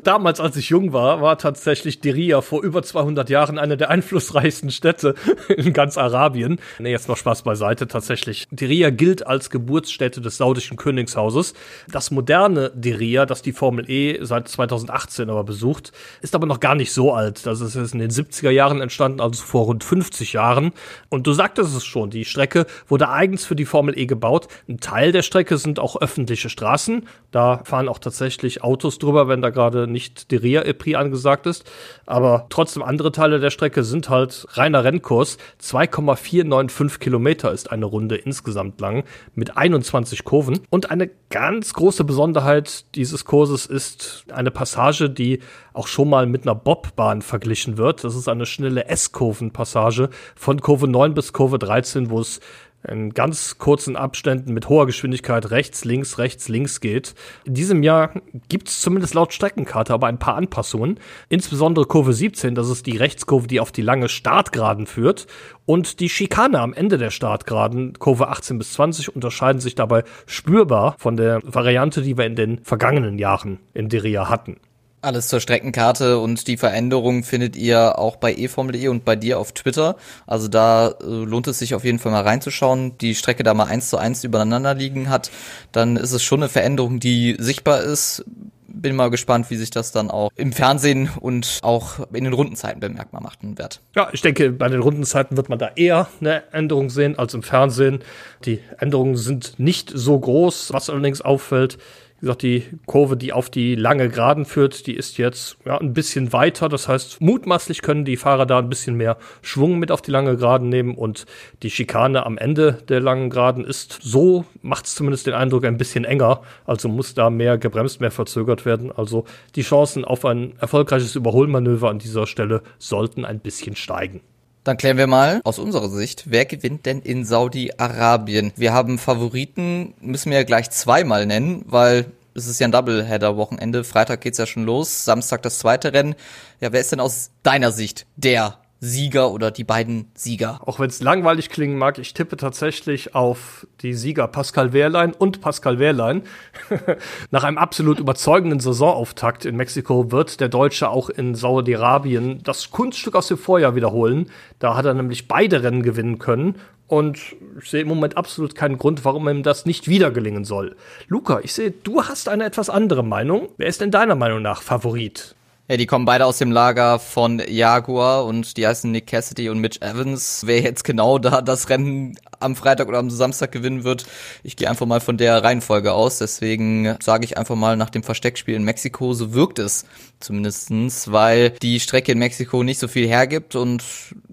damals, 0.05 0.41
als 0.41 0.56
ich 0.56 0.70
jung 0.70 0.93
war, 0.93 1.20
war 1.20 1.37
tatsächlich 1.37 2.00
die 2.00 2.11
Ria 2.11 2.41
vor 2.41 2.62
über 2.62 2.82
200 2.82 3.29
Jahren 3.29 3.59
eine 3.59 3.76
der 3.76 3.91
einflussreichsten 3.91 4.70
Städte 4.70 5.15
in 5.49 5.73
ganz 5.73 5.99
Arabien. 5.99 6.61
Nee, 6.79 6.93
jetzt 6.93 7.09
noch 7.09 7.17
Spaß 7.17 7.43
beiseite. 7.43 7.88
Tatsächlich, 7.88 8.47
die 8.50 8.67
Ria 8.67 8.91
gilt 8.91 9.26
als 9.26 9.50
Geburtsstätte 9.50 10.20
des 10.20 10.37
saudischen 10.37 10.76
Königshauses. 10.76 11.55
Das 11.91 12.11
moderne 12.11 12.71
Diria, 12.75 13.26
das 13.26 13.43
die 13.43 13.53
Formel 13.53 13.91
E 13.91 14.19
seit 14.23 14.49
2018 14.49 15.29
aber 15.29 15.44
besucht, 15.44 15.93
ist 16.21 16.37
aber 16.37 16.47
noch 16.47 16.61
gar 16.61 16.76
nicht 16.76 16.93
so 16.93 17.12
alt. 17.12 17.47
Das 17.47 17.61
ist 17.61 17.75
in 17.93 17.99
den 17.99 18.11
70er 18.11 18.50
Jahren 18.50 18.81
entstanden, 18.81 19.21
also 19.21 19.43
vor 19.43 19.64
rund 19.64 19.82
50 19.82 20.35
Jahren. 20.35 20.73
Und 21.09 21.26
du 21.26 21.32
sagtest 21.32 21.76
es 21.76 21.85
schon, 21.85 22.11
die 22.11 22.25
Strecke 22.25 22.67
wurde 22.87 23.09
eigens 23.11 23.44
für 23.44 23.56
die 23.56 23.67
Formel 23.67 23.99
E 23.99 24.06
gebaut. 24.06 24.47
Ein 24.69 24.79
Teil 24.79 25.11
der 25.12 25.23
Strecke 25.23 25.59
sind 25.59 25.81
auch 25.81 26.00
öffentliche 26.00 26.49
Straßen. 26.58 27.06
Da 27.31 27.60
fahren 27.64 27.88
auch 27.88 27.99
tatsächlich 27.99 28.64
Autos 28.64 28.99
drüber, 28.99 29.28
wenn 29.28 29.43
da 29.43 29.50
gerade 29.50 29.87
nicht 29.87 30.31
der 30.31 30.43
Ria-Epri 30.43 30.96
angesagt 30.96 31.46
ist. 31.46 31.70
Aber 32.06 32.46
trotzdem 32.49 32.82
andere 32.82 33.12
Teile 33.12 33.38
der 33.38 33.50
Strecke 33.50 33.84
sind 33.84 34.08
halt 34.08 34.46
reiner 34.52 34.82
Rennkurs. 34.82 35.37
2,495 35.58 36.99
Kilometer 36.99 37.52
ist 37.52 37.70
eine 37.70 37.84
Runde 37.84 38.16
insgesamt 38.16 38.81
lang 38.81 39.05
mit 39.34 39.56
21 39.56 40.25
Kurven. 40.25 40.60
Und 40.70 40.90
eine 40.90 41.10
ganz 41.31 41.75
große 41.75 42.05
Besonderheit 42.05 42.94
dieses 42.94 43.25
Kurses 43.26 43.66
ist 43.66 44.25
eine 44.32 44.50
Passage, 44.50 45.11
die 45.11 45.40
auch 45.75 45.87
schon 45.87 46.08
mal 46.08 46.26
mit 46.26 46.43
einer 46.43 46.54
Bobbahn 46.54 47.22
verglichen 47.22 47.76
wird. 47.76 48.02
Das 48.04 48.16
ist 48.16 48.28
eine 48.28 48.46
schnelle 48.46 48.87
S-Kurvenpassage 48.87 50.08
von 50.34 50.61
Kurve 50.61 50.88
9 50.88 51.14
bis 51.14 51.32
Kurve 51.32 51.58
13, 51.58 52.11
wo 52.11 52.20
es 52.20 52.40
in 52.86 53.12
ganz 53.12 53.58
kurzen 53.58 53.96
Abständen 53.96 54.54
mit 54.54 54.69
hoher 54.69 54.86
Geschwindigkeit 54.86 55.50
rechts, 55.50 55.84
links, 55.84 56.19
rechts, 56.19 56.48
links 56.48 56.80
geht. 56.80 57.14
In 57.44 57.54
diesem 57.54 57.82
Jahr 57.82 58.12
gibt 58.48 58.69
es 58.69 58.80
zumindest 58.80 59.14
laut 59.14 59.32
Streckenkarte 59.32 59.92
aber 59.92 60.06
ein 60.06 60.19
paar 60.19 60.36
Anpassungen. 60.36 61.00
Insbesondere 61.28 61.86
Kurve 61.86 62.12
17, 62.12 62.54
das 62.54 62.69
ist 62.69 62.86
die 62.86 62.96
Rechtskurve, 62.96 63.48
die 63.48 63.60
auf 63.60 63.72
die 63.72 63.82
lange 63.82 64.08
Startgraden 64.08 64.86
führt. 64.86 65.26
Und 65.66 66.00
die 66.00 66.08
Schikane 66.08 66.60
am 66.60 66.72
Ende 66.72 66.98
der 66.98 67.10
Startgraden, 67.10 67.98
Kurve 67.98 68.28
18 68.28 68.58
bis 68.58 68.72
20, 68.75 69.14
unterscheiden 69.14 69.60
sich 69.60 69.75
dabei 69.75 70.04
spürbar 70.26 70.94
von 70.98 71.16
der 71.16 71.40
Variante, 71.44 72.02
die 72.02 72.16
wir 72.16 72.26
in 72.26 72.36
den 72.36 72.64
vergangenen 72.64 73.19
Jahren 73.19 73.58
in 73.75 73.88
Diria 73.88 74.28
hatten. 74.28 74.56
Alles 75.00 75.29
zur 75.29 75.39
Streckenkarte 75.39 76.19
und 76.19 76.49
die 76.49 76.56
Veränderungen 76.56 77.23
findet 77.23 77.55
ihr 77.55 77.99
auch 77.99 78.17
bei 78.17 78.35
eformel.de 78.35 78.89
und 78.89 79.05
bei 79.05 79.15
dir 79.15 79.39
auf 79.39 79.53
Twitter. 79.53 79.97
Also 80.27 80.49
da 80.49 80.89
äh, 80.89 81.05
lohnt 81.05 81.47
es 81.47 81.61
sich 81.61 81.77
auf 81.77 81.85
jeden 81.85 82.00
Fall 82.00 82.11
mal 82.11 82.23
reinzuschauen. 82.23 82.99
Die 82.99 83.15
Strecke 83.15 83.45
da 83.45 83.55
mal 83.55 83.67
eins 83.67 83.91
zu 83.91 83.97
eins 83.97 84.25
übereinander 84.25 84.75
liegen 84.75 85.09
hat, 85.09 85.31
dann 85.71 85.97
ist 85.97 86.12
es 86.12 86.25
schon 86.25 86.41
eine 86.41 86.49
Veränderung, 86.49 86.99
die 86.99 87.37
sichtbar 87.39 87.83
ist. 87.83 88.25
Bin 88.67 88.97
mal 88.97 89.09
gespannt, 89.09 89.50
wie 89.50 89.56
sich 89.56 89.71
das 89.71 89.93
dann 89.93 90.11
auch 90.11 90.31
im 90.35 90.53
Fernsehen 90.53 91.11
und 91.21 91.61
auch 91.62 92.00
in 92.12 92.25
den 92.25 92.33
Rundenzeiten 92.33 92.81
bemerkbar 92.81 93.23
machen 93.23 93.56
wird. 93.56 93.81
Ja, 93.95 94.09
ich 94.12 94.21
denke, 94.21 94.50
bei 94.50 94.69
den 94.69 94.81
Rundenzeiten 94.81 95.37
wird 95.37 95.49
man 95.49 95.59
da 95.59 95.71
eher 95.77 96.09
eine 96.21 96.43
Änderung 96.53 96.91
sehen 96.91 97.19
als 97.19 97.35
im 97.35 97.43
Fernsehen. 97.43 98.00
Die 98.45 98.61
Änderungen 98.79 99.17
sind 99.17 99.59
nicht 99.59 99.91
so 99.95 100.19
groß. 100.19 100.73
Was 100.73 100.91
allerdings 100.91 101.21
auffällt, 101.21 101.79
wie 102.20 102.26
gesagt, 102.26 102.43
die 102.43 102.65
Kurve, 102.87 103.17
die 103.17 103.32
auf 103.32 103.49
die 103.49 103.76
lange 103.76 104.09
Geraden 104.09 104.44
führt, 104.44 104.87
die 104.87 104.94
ist 104.94 105.19
jetzt 105.19 105.56
ja, 105.65 105.79
ein 105.79 105.93
bisschen 105.93 106.32
weiter. 106.32 106.69
Das 106.69 106.88
heißt, 106.88 107.20
mutmaßlich 107.20 107.82
können 107.82 108.05
die 108.05 108.17
Fahrer 108.17 108.44
da 108.44 108.59
ein 108.59 108.69
bisschen 108.69 108.97
mehr 108.97 109.19
Schwung 109.41 109.79
mit 109.79 109.92
auf 109.92 110.02
die 110.02 110.11
lange 110.11 110.37
Geraden 110.37 110.69
nehmen 110.69 110.97
und 110.97 111.26
die 111.62 111.71
Schikane 111.71 112.26
am 112.26 112.37
Ende 112.37 112.73
der 112.88 113.00
langen 113.00 113.31
Geraden 113.31 113.64
ist 113.64 114.00
so, 114.02 114.45
macht 114.62 114.87
es 114.87 114.97
zumindest 114.97 115.26
den 115.28 115.35
Eindruck, 115.35 115.64
ein 115.64 115.78
bisschen 115.78 116.04
enger. 116.04 116.42
Also 116.66 116.88
muss 116.88 117.14
da 117.14 117.31
mehr 117.31 117.57
gebremst, 117.57 118.00
mehr 118.00 118.11
verzögert 118.11 118.64
werden. 118.64 118.90
Also 118.90 119.25
die 119.54 119.62
Chancen 119.62 120.04
auf 120.04 120.25
ein 120.25 120.54
erfolgreiches 120.59 121.14
Überholmanöver 121.14 121.88
an 121.88 122.00
dieser 122.00 122.26
Stelle 122.26 122.62
sollten 122.78 123.25
ein 123.25 123.38
bisschen 123.38 123.76
steigen. 123.76 124.21
Dann 124.69 124.76
klären 124.76 124.99
wir 124.99 125.07
mal 125.07 125.40
aus 125.45 125.59
unserer 125.59 125.88
Sicht, 125.88 126.25
wer 126.26 126.45
gewinnt 126.45 126.85
denn 126.85 127.00
in 127.00 127.25
Saudi-Arabien? 127.25 128.52
Wir 128.54 128.75
haben 128.75 128.99
Favoriten, 128.99 129.95
müssen 130.02 130.31
wir 130.31 130.37
ja 130.37 130.45
gleich 130.45 130.69
zweimal 130.69 131.25
nennen, 131.25 131.64
weil 131.66 132.12
es 132.38 132.47
ist 132.47 132.59
ja 132.61 132.66
ein 132.66 132.73
Doubleheader-Wochenende. 132.73 133.85
Freitag 133.85 134.21
geht's 134.21 134.38
ja 134.38 134.47
schon 134.47 134.64
los, 134.64 135.04
Samstag 135.04 135.42
das 135.42 135.59
zweite 135.59 135.92
Rennen. 135.92 136.14
Ja, 136.61 136.73
wer 136.73 136.80
ist 136.80 136.92
denn 136.92 137.00
aus 137.00 137.30
deiner 137.42 137.73
Sicht 137.73 138.07
der 138.16 138.59
Sieger 138.80 139.33
oder 139.33 139.50
die 139.50 139.64
beiden 139.64 140.11
Sieger. 140.14 140.61
Auch 140.64 140.78
wenn 140.78 140.88
es 140.88 141.02
langweilig 141.02 141.50
klingen 141.50 141.78
mag, 141.78 141.99
ich 141.99 142.14
tippe 142.14 142.37
tatsächlich 142.37 143.14
auf 143.14 143.66
die 143.80 143.92
Sieger 143.92 144.28
Pascal 144.28 144.73
Wehrlein 144.73 145.12
und 145.12 145.40
Pascal 145.40 145.80
Wehrlein. 145.80 146.23
Nach 147.30 147.42
einem 147.42 147.59
absolut 147.59 147.99
überzeugenden 147.99 148.61
Saisonauftakt 148.61 149.45
in 149.45 149.57
Mexiko 149.57 150.12
wird 150.12 150.40
der 150.40 150.49
Deutsche 150.49 150.90
auch 150.90 151.11
in 151.11 151.35
Saudi-Arabien 151.35 152.40
das 152.45 152.71
Kunststück 152.71 153.16
aus 153.16 153.26
dem 153.26 153.38
Vorjahr 153.38 153.75
wiederholen. 153.75 154.30
Da 154.61 154.76
hat 154.76 154.85
er 154.85 154.95
nämlich 154.95 155.26
beide 155.26 155.64
Rennen 155.64 155.83
gewinnen 155.83 156.21
können 156.21 156.54
und 156.88 157.18
ich 157.62 157.71
sehe 157.71 157.83
im 157.83 157.88
Moment 157.88 158.16
absolut 158.16 158.54
keinen 158.54 158.78
Grund, 158.78 159.04
warum 159.04 159.28
ihm 159.28 159.42
das 159.42 159.66
nicht 159.66 159.88
wieder 159.88 160.11
gelingen 160.11 160.45
soll. 160.45 160.75
Luca, 161.07 161.40
ich 161.42 161.52
sehe, 161.52 161.71
du 161.71 162.02
hast 162.02 162.28
eine 162.28 162.45
etwas 162.45 162.71
andere 162.71 163.04
Meinung. 163.04 163.50
Wer 163.59 163.68
ist 163.68 163.80
denn 163.80 163.90
deiner 163.90 164.14
Meinung 164.14 164.42
nach 164.42 164.62
Favorit? 164.62 165.37
Ja, 165.71 165.76
die 165.76 165.85
kommen 165.85 166.07
beide 166.07 166.25
aus 166.25 166.38
dem 166.38 166.50
Lager 166.50 166.99
von 166.99 167.42
Jaguar 167.47 168.25
und 168.25 168.57
die 168.57 168.66
heißen 168.66 168.90
Nick 168.90 169.07
Cassidy 169.07 169.50
und 169.50 169.59
Mitch 169.59 169.80
Evans. 169.83 170.45
Wer 170.47 170.62
jetzt 170.62 170.83
genau 170.83 171.18
da 171.18 171.42
das 171.42 171.68
Rennen 171.68 172.16
am 172.40 172.57
Freitag 172.57 172.88
oder 172.88 172.99
am 172.99 173.11
Samstag 173.11 173.52
gewinnen 173.52 173.85
wird, 173.85 174.07
ich 174.42 174.57
gehe 174.57 174.68
einfach 174.68 174.87
mal 174.87 175.00
von 175.00 175.16
der 175.16 175.42
Reihenfolge 175.42 175.92
aus. 175.92 176.18
Deswegen 176.18 176.97
sage 177.00 177.25
ich 177.25 177.38
einfach 177.38 177.57
mal 177.57 177.76
nach 177.76 177.90
dem 177.90 178.02
Versteckspiel 178.02 178.54
in 178.54 178.64
Mexiko, 178.64 179.12
so 179.12 179.33
wirkt 179.35 179.59
es 179.59 179.85
zumindestens, 180.21 181.12
weil 181.12 181.50
die 181.62 181.80
Strecke 181.80 182.12
in 182.12 182.18
Mexiko 182.18 182.62
nicht 182.62 182.78
so 182.78 182.88
viel 182.88 183.07
hergibt 183.07 183.54
und 183.54 183.85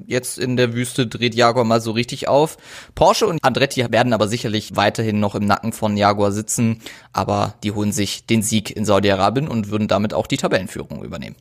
jetzt 0.06 0.40
in 0.40 0.58
der 0.58 0.74
Wüste 0.74 1.08
dreht 1.08 1.36
Jaguar 1.36 1.66
mal 1.66 1.82
so 1.82 1.92
richtig 1.92 2.28
auf. 2.28 2.58
Porsche 2.96 3.28
und 3.28 3.44
Andretti 3.44 3.86
werden 3.92 4.14
aber 4.14 4.28
sicherlich 4.28 4.76
weiterhin 4.76 5.20
noch 5.20 5.36
im 5.36 5.46
Nacken 5.46 5.74
von 5.74 5.98
Jaguar 5.98 6.32
sitzen, 6.32 6.82
aber 7.14 7.56
die 7.64 7.72
holen 7.72 7.92
sich 7.92 8.26
den 8.26 8.42
Sieg 8.42 8.76
in 8.76 8.86
Saudi-Arabien 8.86 9.48
und 9.48 9.70
würden 9.70 9.88
damit 9.88 10.14
auch 10.14 10.28
die 10.28 10.38
Tabellenführung 10.38 11.04
übernehmen. 11.04 11.36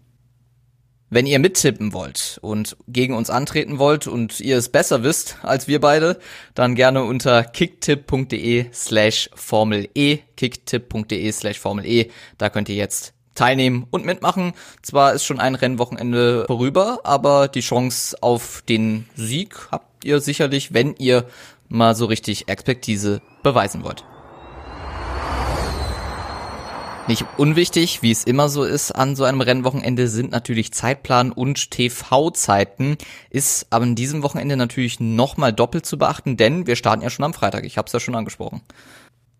Wenn 1.10 1.26
ihr 1.26 1.38
mittippen 1.38 1.92
wollt 1.92 2.38
und 2.42 2.76
gegen 2.88 3.14
uns 3.14 3.30
antreten 3.30 3.78
wollt 3.78 4.06
und 4.06 4.40
ihr 4.40 4.56
es 4.56 4.70
besser 4.70 5.02
wisst 5.04 5.36
als 5.42 5.68
wir 5.68 5.80
beide, 5.80 6.18
dann 6.54 6.74
gerne 6.74 7.04
unter 7.04 7.44
kicktipp.de 7.44 8.66
slash 8.72 9.30
Formel 9.34 9.88
E, 9.94 10.18
kicktipp.de 10.36 11.30
slash 11.30 11.60
Formel 11.60 11.84
E. 11.84 12.10
Da 12.38 12.50
könnt 12.50 12.68
ihr 12.68 12.74
jetzt 12.74 13.12
teilnehmen 13.34 13.86
und 13.90 14.04
mitmachen. 14.04 14.54
Zwar 14.82 15.12
ist 15.12 15.24
schon 15.24 15.40
ein 15.40 15.54
Rennwochenende 15.54 16.44
vorüber, 16.46 17.00
aber 17.04 17.48
die 17.48 17.60
Chance 17.60 18.16
auf 18.20 18.62
den 18.68 19.06
Sieg 19.14 19.68
habt 19.70 20.04
ihr 20.04 20.20
sicherlich, 20.20 20.72
wenn 20.72 20.94
ihr 20.96 21.26
mal 21.68 21.94
so 21.94 22.06
richtig 22.06 22.48
Expertise 22.48 23.20
beweisen 23.42 23.84
wollt. 23.84 24.04
Nicht 27.06 27.26
unwichtig, 27.36 28.00
wie 28.00 28.10
es 28.10 28.24
immer 28.24 28.48
so 28.48 28.64
ist 28.64 28.90
an 28.90 29.14
so 29.14 29.24
einem 29.24 29.42
Rennwochenende, 29.42 30.08
sind 30.08 30.30
natürlich 30.30 30.72
Zeitplan 30.72 31.32
und 31.32 31.70
TV-Zeiten. 31.70 32.96
Ist 33.28 33.66
aber 33.68 33.84
in 33.84 33.94
diesem 33.94 34.22
Wochenende 34.22 34.56
natürlich 34.56 35.00
nochmal 35.00 35.52
doppelt 35.52 35.84
zu 35.84 35.98
beachten, 35.98 36.38
denn 36.38 36.66
wir 36.66 36.76
starten 36.76 37.02
ja 37.02 37.10
schon 37.10 37.26
am 37.26 37.34
Freitag. 37.34 37.64
Ich 37.64 37.76
habe 37.76 37.86
es 37.86 37.92
ja 37.92 38.00
schon 38.00 38.14
angesprochen. 38.14 38.62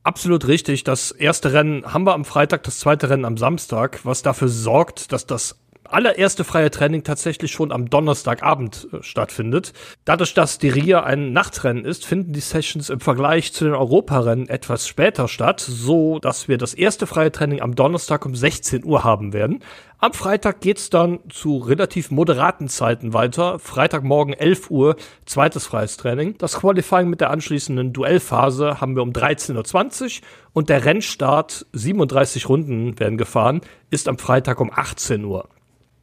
Absolut 0.02 0.46
richtig. 0.46 0.84
Das 0.84 1.10
erste 1.10 1.54
Rennen 1.54 1.90
haben 1.90 2.04
wir 2.04 2.12
am 2.12 2.26
Freitag, 2.26 2.64
das 2.64 2.80
zweite 2.80 3.08
Rennen 3.08 3.24
am 3.24 3.38
Samstag, 3.38 4.00
was 4.04 4.20
dafür 4.20 4.48
sorgt, 4.48 5.12
dass 5.12 5.26
das 5.26 5.56
allererste 5.88 6.44
freie 6.44 6.70
Training 6.70 7.04
tatsächlich 7.04 7.52
schon 7.52 7.72
am 7.72 7.90
Donnerstagabend 7.90 8.88
äh, 8.92 9.02
stattfindet. 9.02 9.72
Dadurch, 10.04 10.34
dass 10.34 10.58
die 10.58 10.68
RIA 10.68 11.02
ein 11.02 11.32
Nachtrennen 11.32 11.84
ist, 11.84 12.06
finden 12.06 12.32
die 12.32 12.40
Sessions 12.40 12.90
im 12.90 13.00
Vergleich 13.00 13.52
zu 13.52 13.64
den 13.64 13.74
Europarennen 13.74 14.48
etwas 14.48 14.88
später 14.88 15.28
statt, 15.28 15.60
so 15.60 16.18
dass 16.18 16.48
wir 16.48 16.58
das 16.58 16.74
erste 16.74 17.06
freie 17.06 17.32
Training 17.32 17.60
am 17.60 17.74
Donnerstag 17.74 18.26
um 18.26 18.34
16 18.34 18.84
Uhr 18.84 19.04
haben 19.04 19.32
werden. 19.32 19.62
Am 19.98 20.12
Freitag 20.12 20.60
geht's 20.60 20.90
dann 20.90 21.20
zu 21.30 21.56
relativ 21.56 22.10
moderaten 22.10 22.68
Zeiten 22.68 23.14
weiter. 23.14 23.58
Freitagmorgen 23.58 24.34
11 24.34 24.70
Uhr, 24.70 24.96
zweites 25.24 25.66
freies 25.66 25.96
Training. 25.96 26.36
Das 26.36 26.58
Qualifying 26.58 27.08
mit 27.08 27.22
der 27.22 27.30
anschließenden 27.30 27.92
Duellphase 27.94 28.82
haben 28.82 28.96
wir 28.96 29.02
um 29.02 29.12
13.20 29.12 30.20
Uhr 30.20 30.26
und 30.52 30.68
der 30.68 30.84
Rennstart, 30.84 31.66
37 31.72 32.48
Runden 32.48 32.98
werden 32.98 33.16
gefahren, 33.16 33.62
ist 33.90 34.08
am 34.08 34.18
Freitag 34.18 34.60
um 34.60 34.70
18 34.70 35.24
Uhr. 35.24 35.48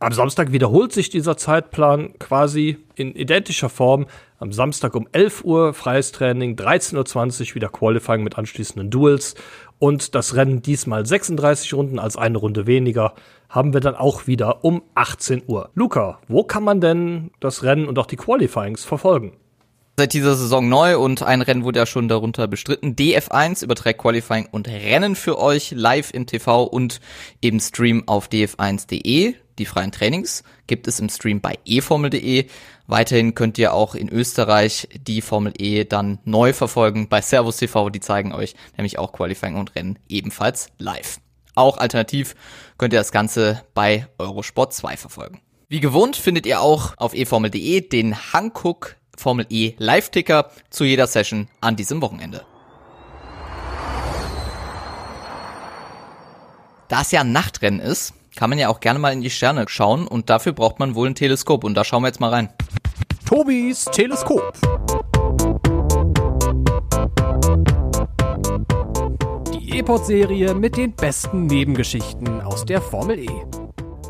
Am 0.01 0.13
Samstag 0.13 0.51
wiederholt 0.51 0.93
sich 0.93 1.11
dieser 1.11 1.37
Zeitplan 1.37 2.17
quasi 2.17 2.79
in 2.95 3.13
identischer 3.13 3.69
Form. 3.69 4.07
Am 4.39 4.51
Samstag 4.51 4.95
um 4.95 5.07
11 5.11 5.43
Uhr 5.43 5.75
freies 5.75 6.11
Training, 6.11 6.55
13.20 6.55 7.49
Uhr 7.49 7.55
wieder 7.55 7.69
Qualifying 7.69 8.23
mit 8.23 8.35
anschließenden 8.35 8.89
Duels 8.89 9.35
und 9.77 10.15
das 10.15 10.35
Rennen 10.35 10.63
diesmal 10.63 11.05
36 11.05 11.75
Runden 11.75 11.99
als 11.99 12.17
eine 12.17 12.39
Runde 12.39 12.65
weniger 12.65 13.13
haben 13.47 13.73
wir 13.73 13.79
dann 13.79 13.93
auch 13.93 14.25
wieder 14.25 14.65
um 14.65 14.81
18 14.95 15.43
Uhr. 15.45 15.69
Luca, 15.75 16.17
wo 16.27 16.43
kann 16.43 16.63
man 16.63 16.81
denn 16.81 17.29
das 17.39 17.61
Rennen 17.61 17.87
und 17.87 17.99
auch 17.99 18.07
die 18.07 18.15
Qualifyings 18.15 18.83
verfolgen? 18.83 19.33
Seit 19.97 20.13
dieser 20.13 20.33
Saison 20.33 20.67
neu 20.67 20.97
und 20.97 21.21
ein 21.21 21.43
Rennen 21.43 21.63
wurde 21.63 21.77
ja 21.77 21.85
schon 21.85 22.07
darunter 22.07 22.47
bestritten. 22.47 22.95
DF1 22.95 23.63
überträgt 23.63 24.01
Qualifying 24.01 24.47
und 24.49 24.67
Rennen 24.67 25.15
für 25.15 25.37
euch 25.37 25.69
live 25.69 26.11
im 26.11 26.25
TV 26.25 26.63
und 26.63 27.01
im 27.39 27.59
Stream 27.59 28.07
auf 28.07 28.29
df1.de. 28.29 29.35
Die 29.61 29.67
freien 29.67 29.91
Trainings 29.91 30.43
gibt 30.65 30.87
es 30.87 30.99
im 30.99 31.07
Stream 31.07 31.39
bei 31.39 31.59
eformel.de. 31.67 32.47
Weiterhin 32.87 33.35
könnt 33.35 33.59
ihr 33.59 33.75
auch 33.75 33.93
in 33.93 34.09
Österreich 34.09 34.89
die 35.05 35.21
Formel 35.21 35.53
E 35.55 35.83
dann 35.83 36.17
neu 36.25 36.51
verfolgen 36.51 37.09
bei 37.09 37.21
Servus 37.21 37.57
TV. 37.57 37.91
Die 37.91 37.99
zeigen 37.99 38.33
euch 38.33 38.55
nämlich 38.75 38.97
auch 38.97 39.11
Qualifying 39.13 39.57
und 39.57 39.75
Rennen 39.75 39.99
ebenfalls 40.09 40.69
live. 40.79 41.19
Auch 41.53 41.77
alternativ 41.77 42.33
könnt 42.79 42.91
ihr 42.93 42.99
das 42.99 43.11
Ganze 43.11 43.61
bei 43.75 44.07
Eurosport 44.17 44.73
2 44.73 44.97
verfolgen. 44.97 45.41
Wie 45.67 45.79
gewohnt 45.79 46.15
findet 46.15 46.47
ihr 46.47 46.59
auch 46.59 46.95
auf 46.97 47.13
eformel.de 47.13 47.87
den 47.87 48.33
Hankook 48.33 48.95
Formel 49.15 49.45
E 49.49 49.75
Live-Ticker 49.77 50.49
zu 50.71 50.85
jeder 50.85 51.05
Session 51.05 51.49
an 51.59 51.75
diesem 51.75 52.01
Wochenende. 52.01 52.47
Da 56.87 57.01
es 57.01 57.11
ja 57.11 57.21
ein 57.21 57.31
Nachtrennen 57.31 57.79
ist, 57.79 58.15
kann 58.35 58.49
man 58.49 58.59
ja 58.59 58.69
auch 58.69 58.79
gerne 58.79 58.99
mal 58.99 59.13
in 59.13 59.21
die 59.21 59.29
Sterne 59.29 59.65
schauen 59.67 60.07
und 60.07 60.29
dafür 60.29 60.53
braucht 60.53 60.79
man 60.79 60.95
wohl 60.95 61.07
ein 61.07 61.15
Teleskop 61.15 61.63
und 61.63 61.75
da 61.75 61.83
schauen 61.83 62.03
wir 62.03 62.07
jetzt 62.07 62.19
mal 62.19 62.29
rein. 62.29 62.49
Tobis 63.25 63.85
Teleskop. 63.85 64.53
Die 69.53 69.77
E-Pod-Serie 69.77 70.53
mit 70.53 70.77
den 70.77 70.93
besten 70.93 71.45
Nebengeschichten 71.45 72.41
aus 72.41 72.65
der 72.65 72.81
Formel 72.81 73.19
E. 73.19 73.29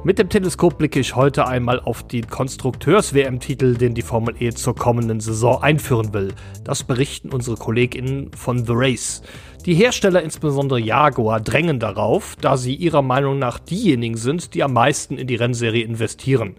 Mit 0.04 0.18
dem 0.18 0.30
Teleskop 0.30 0.80
blicke 0.80 1.00
ich 1.00 1.16
heute 1.16 1.46
einmal 1.48 1.80
auf 1.80 2.02
den 2.08 2.28
Konstrukteurs-WM-Titel, 2.28 3.76
den 3.76 3.94
die 3.94 4.02
Formel 4.02 4.36
E 4.40 4.52
zur 4.52 4.76
kommenden 4.76 5.20
Saison 5.20 5.62
einführen 5.62 6.12
will. 6.12 6.34
Das 6.64 6.84
berichten 6.84 7.30
unsere 7.32 7.56
KollegInnen 7.56 8.32
von 8.34 8.66
The 8.66 8.74
Race. 8.74 9.22
Die 9.66 9.76
Hersteller, 9.76 10.24
insbesondere 10.24 10.80
Jaguar, 10.80 11.40
drängen 11.40 11.80
darauf, 11.80 12.36
da 12.42 12.58
sie 12.58 12.74
ihrer 12.74 13.04
Meinung 13.04 13.38
nach 13.38 13.60
diejenigen 13.60 14.18
sind, 14.18 14.56
die 14.56 14.64
am 14.64 14.74
meisten 14.74 15.20
in 15.20 15.28
die 15.28 15.36
Rennserie 15.36 15.84
investieren. 15.84 16.56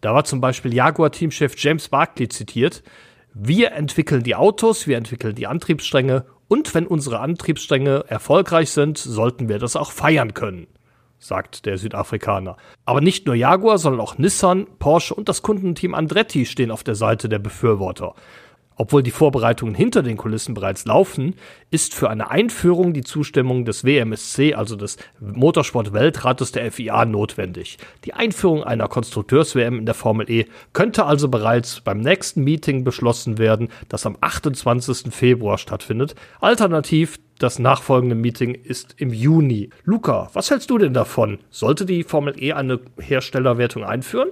Da 0.00 0.14
war 0.14 0.22
zum 0.22 0.40
Beispiel 0.40 0.72
Jaguar-Teamchef 0.72 1.54
James 1.56 1.88
Barkley 1.88 2.28
zitiert. 2.28 2.84
Wir 3.34 3.72
entwickeln 3.72 4.22
die 4.22 4.36
Autos, 4.36 4.86
wir 4.86 4.96
entwickeln 4.96 5.34
die 5.34 5.48
Antriebsstränge 5.48 6.26
und 6.46 6.72
wenn 6.76 6.86
unsere 6.86 7.18
Antriebsstränge 7.18 8.04
erfolgreich 8.06 8.70
sind, 8.70 8.98
sollten 8.98 9.48
wir 9.48 9.58
das 9.58 9.74
auch 9.74 9.90
feiern 9.90 10.32
können 10.32 10.68
sagt 11.18 11.66
der 11.66 11.78
Südafrikaner. 11.78 12.56
Aber 12.84 13.00
nicht 13.00 13.26
nur 13.26 13.34
Jaguar, 13.34 13.78
sondern 13.78 14.00
auch 14.00 14.18
Nissan, 14.18 14.66
Porsche 14.78 15.14
und 15.14 15.28
das 15.28 15.42
Kundenteam 15.42 15.94
Andretti 15.94 16.46
stehen 16.46 16.70
auf 16.70 16.84
der 16.84 16.94
Seite 16.94 17.28
der 17.28 17.40
Befürworter. 17.40 18.14
Obwohl 18.80 19.02
die 19.02 19.10
Vorbereitungen 19.10 19.74
hinter 19.74 20.04
den 20.04 20.16
Kulissen 20.16 20.54
bereits 20.54 20.86
laufen, 20.86 21.34
ist 21.72 21.96
für 21.96 22.08
eine 22.08 22.30
Einführung 22.30 22.92
die 22.92 23.02
Zustimmung 23.02 23.64
des 23.64 23.84
WMSC, 23.84 24.54
also 24.54 24.76
des 24.76 24.98
Motorsport-Weltrates 25.20 26.52
der 26.52 26.70
FIA, 26.70 27.04
notwendig. 27.04 27.78
Die 28.04 28.14
Einführung 28.14 28.62
einer 28.62 28.86
Konstrukteurs-WM 28.86 29.80
in 29.80 29.86
der 29.86 29.96
Formel 29.96 30.30
E 30.30 30.46
könnte 30.72 31.06
also 31.06 31.28
bereits 31.28 31.80
beim 31.80 31.98
nächsten 31.98 32.44
Meeting 32.44 32.84
beschlossen 32.84 33.36
werden, 33.36 33.68
das 33.88 34.06
am 34.06 34.16
28. 34.20 35.12
Februar 35.12 35.58
stattfindet. 35.58 36.14
Alternativ 36.40 37.18
das 37.40 37.58
nachfolgende 37.58 38.14
Meeting 38.14 38.54
ist 38.54 38.94
im 38.98 39.12
Juni. 39.12 39.70
Luca, 39.84 40.30
was 40.32 40.50
hältst 40.50 40.70
du 40.70 40.78
denn 40.78 40.94
davon? 40.94 41.38
Sollte 41.50 41.84
die 41.84 42.04
Formel 42.04 42.34
E 42.40 42.52
eine 42.52 42.80
Herstellerwertung 42.98 43.84
einführen? 43.84 44.30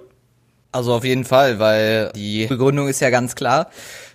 Also 0.76 0.92
auf 0.92 1.04
jeden 1.04 1.24
Fall, 1.24 1.58
weil 1.58 2.12
die 2.14 2.44
Begründung 2.44 2.86
ist 2.86 3.00
ja 3.00 3.08
ganz 3.08 3.34
klar. 3.34 3.70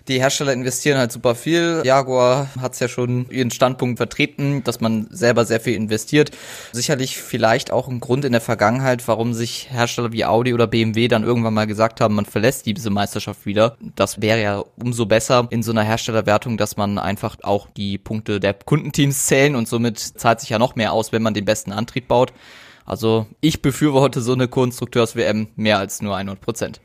Die 0.06 0.20
Hersteller 0.20 0.52
investieren 0.52 0.96
halt 0.96 1.10
super 1.10 1.34
viel. 1.34 1.82
Jaguar 1.84 2.50
hat 2.60 2.74
es 2.74 2.78
ja 2.78 2.86
schon 2.86 3.28
ihren 3.30 3.50
Standpunkt 3.50 3.96
vertreten, 3.96 4.62
dass 4.62 4.80
man 4.80 5.08
selber 5.10 5.44
sehr 5.44 5.58
viel 5.58 5.74
investiert. 5.74 6.30
Sicherlich 6.70 7.18
vielleicht 7.18 7.72
auch 7.72 7.88
ein 7.88 7.98
Grund 7.98 8.24
in 8.24 8.30
der 8.30 8.40
Vergangenheit, 8.40 9.06
warum 9.08 9.34
sich 9.34 9.70
Hersteller 9.72 10.12
wie 10.12 10.24
Audi 10.24 10.54
oder 10.54 10.68
BMW 10.68 11.08
dann 11.08 11.24
irgendwann 11.24 11.54
mal 11.54 11.66
gesagt 11.66 12.00
haben, 12.00 12.14
man 12.14 12.26
verlässt 12.26 12.64
diese 12.66 12.90
Meisterschaft 12.90 13.44
wieder. 13.44 13.76
Das 13.96 14.22
wäre 14.22 14.40
ja 14.40 14.64
umso 14.80 15.06
besser 15.06 15.48
in 15.50 15.64
so 15.64 15.72
einer 15.72 15.82
Herstellerwertung, 15.82 16.58
dass 16.58 16.76
man 16.76 16.96
einfach 16.98 17.38
auch 17.42 17.66
die 17.76 17.98
Punkte 17.98 18.38
der 18.38 18.54
Kundenteams 18.54 19.26
zählen 19.26 19.56
und 19.56 19.66
somit 19.66 19.98
zahlt 19.98 20.38
sich 20.38 20.50
ja 20.50 20.60
noch 20.60 20.76
mehr 20.76 20.92
aus, 20.92 21.10
wenn 21.10 21.22
man 21.22 21.34
den 21.34 21.44
besten 21.44 21.72
Antrieb 21.72 22.06
baut. 22.06 22.32
Also 22.84 23.26
ich 23.40 23.62
befürworte 23.62 24.20
so 24.20 24.32
eine 24.32 24.48
Konstrukteurs-WM 24.48 25.48
mehr 25.56 25.78
als 25.78 26.02
nur 26.02 26.16
100 26.16 26.40
Prozent. 26.40 26.80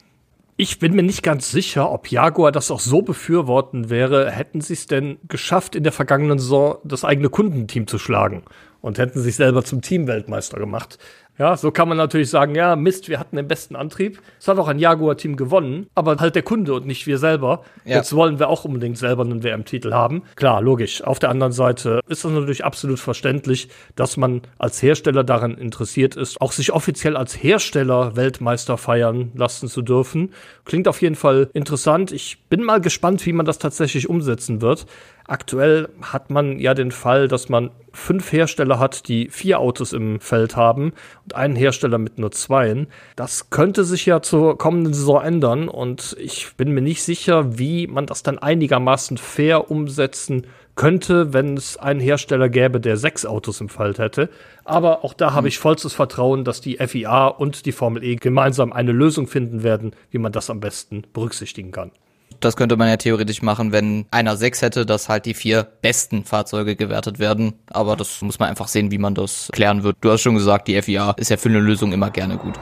Ich 0.60 0.80
bin 0.80 0.96
mir 0.96 1.04
nicht 1.04 1.22
ganz 1.22 1.52
sicher, 1.52 1.92
ob 1.92 2.10
Jaguar 2.10 2.52
das 2.52 2.72
auch 2.72 2.80
so 2.80 3.04
befürworten 3.04 3.92
wäre, 3.92 4.32
hätten 4.32 4.60
sie 4.60 4.74
es 4.74 4.88
denn 4.88 5.20
geschafft, 5.28 5.76
in 5.76 5.84
der 5.84 5.92
vergangenen 5.92 6.40
Saison 6.40 6.78
das 6.84 7.06
eigene 7.06 7.30
Kundenteam 7.30 7.86
zu 7.86 8.00
schlagen 8.00 8.42
und 8.82 8.98
hätten 8.98 9.22
sich 9.22 9.36
selber 9.36 9.64
zum 9.64 9.84
Teamweltmeister 9.84 10.58
gemacht. 10.58 10.98
Ja, 11.38 11.56
so 11.56 11.70
kann 11.70 11.88
man 11.88 11.98
natürlich 11.98 12.32
sagen, 12.32 12.56
ja, 12.56 12.76
Mist, 12.76 13.10
wir 13.10 13.20
hatten 13.20 13.36
den 13.36 13.48
besten 13.48 13.76
Antrieb. 13.76 14.20
Es 14.40 14.48
hat 14.48 14.58
auch 14.58 14.68
ein 14.68 14.80
Jaguar-Team 14.80 15.36
gewonnen, 15.36 15.88
aber 15.94 16.16
halt 16.18 16.34
der 16.34 16.42
Kunde 16.42 16.74
und 16.74 16.88
nicht 16.88 17.06
wir 17.06 17.20
selber. 17.20 17.64
Ja. 17.86 17.98
Jetzt 17.98 18.16
wollen 18.16 18.40
wir 18.40 18.50
auch 18.50 18.66
unbedingt 18.66 18.98
selber 18.98 19.24
einen 19.24 19.44
WM-Titel 19.44 19.94
haben. 19.94 20.24
Klar, 20.36 20.62
logisch. 20.62 21.04
Auf 21.04 21.20
der 21.20 21.30
anderen 21.30 21.52
Seite 21.52 22.00
ist 22.08 22.26
das 22.26 22.32
natürlich 22.32 22.66
absolut 22.66 23.00
verständlich, 23.00 23.70
dass 23.96 24.18
man 24.18 24.42
als 24.58 24.82
Hersteller 24.82 25.24
daran 25.24 25.56
interessiert 25.56 26.16
ist, 26.16 26.42
auch 26.42 26.52
sich 26.52 26.72
offiziell 26.72 27.16
als 27.16 27.42
Hersteller 27.44 28.16
Weltmeister 28.16 28.78
feiern 28.78 29.32
lassen 29.36 29.68
zu 29.68 29.84
dürfen. 29.84 30.34
Klingt 30.66 30.88
auf 30.88 31.02
jeden 31.02 31.16
Fall 31.16 31.50
interessant. 31.54 32.12
Ich 32.12 32.46
bin 32.50 32.64
mal 32.64 32.82
gespannt, 32.82 33.24
wie 33.28 33.34
man 33.34 33.46
das 33.46 33.60
tatsächlich 33.60 34.10
umsetzen 34.10 34.62
wird. 34.62 34.88
Aktuell 35.28 35.90
hat 36.02 36.30
man 36.30 36.58
ja 36.58 36.74
den 36.74 36.92
Fall, 36.92 37.28
dass 37.28 37.50
man 37.50 37.72
fünf 37.92 38.32
Hersteller 38.32 38.80
hat, 38.80 39.10
die 39.10 39.28
vier 39.30 39.60
Autos 39.60 39.92
im 39.92 40.22
Feld 40.22 40.56
haben 40.56 40.94
und 41.26 41.36
einen 41.36 41.58
Hersteller 41.58 41.98
mit 41.98 42.18
nur 42.18 42.32
zweien. 42.32 42.88
Das 43.18 43.50
könnte 43.50 43.84
sich 43.84 44.06
ja 44.06 44.22
zur 44.22 44.58
kommenden 44.58 44.94
Saison 44.94 45.22
ändern 45.22 45.68
und 45.68 46.16
ich 46.18 46.56
bin 46.56 46.72
mir 46.72 46.82
nicht 46.82 47.04
sicher, 47.04 47.58
wie 47.60 47.88
man 47.88 48.06
das 48.06 48.24
dann 48.24 48.38
einigermaßen 48.38 49.18
fair 49.18 49.70
umsetzen 49.70 50.48
könnte, 50.76 51.34
wenn 51.34 51.58
es 51.58 51.76
einen 51.76 52.00
Hersteller 52.00 52.48
gäbe, 52.48 52.80
der 52.80 52.96
sechs 52.96 53.26
Autos 53.26 53.60
im 53.60 53.68
Feld 53.68 54.00
hätte. 54.00 54.30
Aber 54.64 55.04
auch 55.04 55.14
da 55.14 55.34
habe 55.34 55.50
ich 55.50 55.60
vollstes 55.60 55.94
Vertrauen, 55.94 56.46
dass 56.46 56.62
die 56.62 56.78
FIA 56.78 57.28
und 57.28 57.66
die 57.66 57.74
Formel 57.74 58.02
E 58.04 58.16
gemeinsam 58.16 58.72
eine 58.72 58.94
Lösung 58.94 59.28
finden 59.28 59.64
werden, 59.64 59.92
wie 60.10 60.20
man 60.20 60.32
das 60.32 60.50
am 60.50 60.62
besten 60.62 61.04
berücksichtigen 61.12 61.72
kann. 61.72 61.92
Das 62.40 62.56
könnte 62.56 62.78
man 62.78 62.88
ja 62.88 62.98
theoretisch 62.98 63.42
machen, 63.42 63.72
wenn 63.72 64.06
einer 64.12 64.38
sechs 64.38 64.62
hätte, 64.62 64.86
dass 64.86 65.10
halt 65.10 65.26
die 65.26 65.34
vier 65.34 65.64
besten 65.64 66.24
Fahrzeuge 66.24 66.76
gewertet 66.76 67.18
werden. 67.18 67.54
Aber 67.72 67.96
das 67.96 68.22
muss 68.22 68.38
man 68.38 68.50
einfach 68.50 68.68
sehen, 68.68 68.92
wie 68.92 69.00
man 69.00 69.16
das 69.16 69.50
klären 69.54 69.84
wird. 69.84 69.98
Du 70.02 70.12
hast 70.12 70.22
schon 70.22 70.36
gesagt, 70.36 70.68
die 70.68 70.80
FIA 70.82 71.12
ist 71.18 71.30
ja 71.30 71.38
für 71.38 71.50
eine 71.50 71.60
Lösung 71.60 71.94
immer 71.94 72.12
gerne 72.12 72.38
gut. 72.38 72.56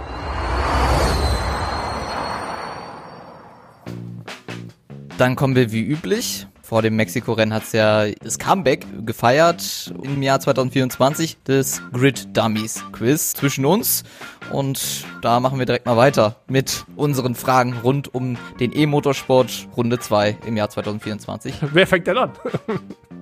Dann 5.18 5.36
kommen 5.36 5.56
wir 5.56 5.72
wie 5.72 5.82
üblich 5.82 6.48
vor 6.66 6.82
dem 6.82 6.96
Mexiko-Rennen 6.96 7.54
hat's 7.54 7.74
ja 7.74 8.08
das 8.24 8.40
Comeback 8.40 8.88
gefeiert 9.06 9.94
im 10.02 10.24
Jahr 10.24 10.40
2024 10.40 11.44
des 11.44 11.82
Grid 11.94 12.36
Dummies 12.36 12.84
Quiz 12.92 13.34
zwischen 13.34 13.66
uns. 13.66 14.04
Und 14.52 15.06
da 15.22 15.40
machen 15.40 15.60
wir 15.60 15.68
direkt 15.68 15.86
mal 15.86 15.96
weiter 15.96 16.38
mit 16.48 16.86
unseren 16.96 17.36
Fragen 17.36 17.74
rund 17.84 18.14
um 18.16 18.38
den 18.60 18.76
E-Motorsport 18.76 19.68
Runde 19.78 20.00
2 20.00 20.38
im 20.48 20.58
Jahr 20.58 20.70
2024. 20.70 21.56
Wer 21.72 21.86
fängt 21.86 22.08
denn 22.08 22.18
an? 22.18 22.32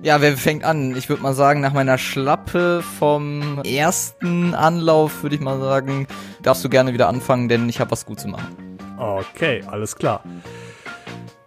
Ja, 0.02 0.20
wer 0.20 0.36
fängt 0.36 0.64
an? 0.64 0.94
Ich 0.96 1.08
würde 1.08 1.22
mal 1.22 1.32
sagen, 1.32 1.62
nach 1.62 1.72
meiner 1.72 1.96
Schlappe 1.96 2.82
vom 2.98 3.62
ersten 3.64 4.54
Anlauf 4.54 5.22
würde 5.22 5.36
ich 5.36 5.40
mal 5.40 5.58
sagen, 5.58 6.06
darfst 6.42 6.62
du 6.62 6.68
gerne 6.68 6.92
wieder 6.92 7.08
anfangen, 7.08 7.48
denn 7.48 7.70
ich 7.70 7.80
habe 7.80 7.90
was 7.90 8.04
gut 8.04 8.20
zu 8.20 8.28
machen. 8.28 8.78
Okay, 8.98 9.62
alles 9.66 9.96
klar. 9.96 10.22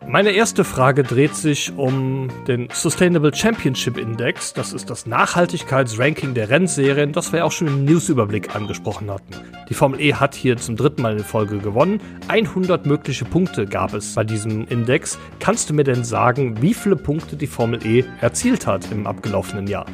Meine 0.09 0.31
erste 0.31 0.63
Frage 0.63 1.03
dreht 1.03 1.35
sich 1.35 1.73
um 1.75 2.29
den 2.47 2.69
Sustainable 2.71 3.35
Championship 3.35 3.97
Index. 3.97 4.53
Das 4.53 4.71
ist 4.71 4.89
das 4.89 5.05
Nachhaltigkeitsranking 5.05 6.33
der 6.33 6.49
Rennserien, 6.49 7.11
das 7.11 7.33
wir 7.33 7.45
auch 7.45 7.51
schon 7.51 7.67
im 7.67 7.83
Newsüberblick 7.83 8.55
angesprochen 8.55 9.11
hatten. 9.11 9.35
Die 9.67 9.73
Formel 9.73 9.99
E 9.99 10.13
hat 10.13 10.33
hier 10.33 10.55
zum 10.55 10.77
dritten 10.77 11.01
Mal 11.01 11.17
in 11.17 11.25
Folge 11.25 11.57
gewonnen. 11.57 11.99
100 12.29 12.85
mögliche 12.85 13.25
Punkte 13.25 13.65
gab 13.65 13.93
es 13.93 14.15
bei 14.15 14.23
diesem 14.23 14.65
Index. 14.69 15.19
Kannst 15.41 15.69
du 15.69 15.73
mir 15.73 15.83
denn 15.83 16.05
sagen, 16.05 16.61
wie 16.61 16.73
viele 16.73 16.95
Punkte 16.95 17.35
die 17.35 17.47
Formel 17.47 17.85
E 17.85 18.05
erzielt 18.21 18.65
hat 18.65 18.89
im 18.93 19.07
abgelaufenen 19.07 19.67
Jahr? 19.67 19.87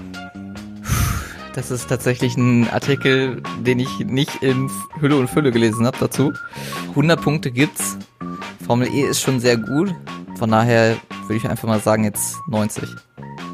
Das 1.54 1.70
ist 1.70 1.88
tatsächlich 1.88 2.36
ein 2.36 2.68
Artikel, 2.70 3.44
den 3.62 3.80
ich 3.80 4.00
nicht 4.00 4.42
in 4.42 4.72
Hülle 5.00 5.18
und 5.18 5.30
Fülle 5.30 5.52
gelesen 5.52 5.86
habe 5.86 5.98
dazu. 6.00 6.34
100 6.90 7.22
Punkte 7.22 7.52
gibt's. 7.52 7.98
Formel 8.66 8.88
E 8.88 9.02
ist 9.02 9.22
schon 9.22 9.40
sehr 9.40 9.58
gut. 9.58 9.94
Von 10.38 10.50
daher 10.50 10.98
würde 11.28 11.36
ich 11.36 11.48
einfach 11.48 11.68
mal 11.68 11.80
sagen, 11.80 12.06
jetzt 12.06 12.38
90. 12.48 12.90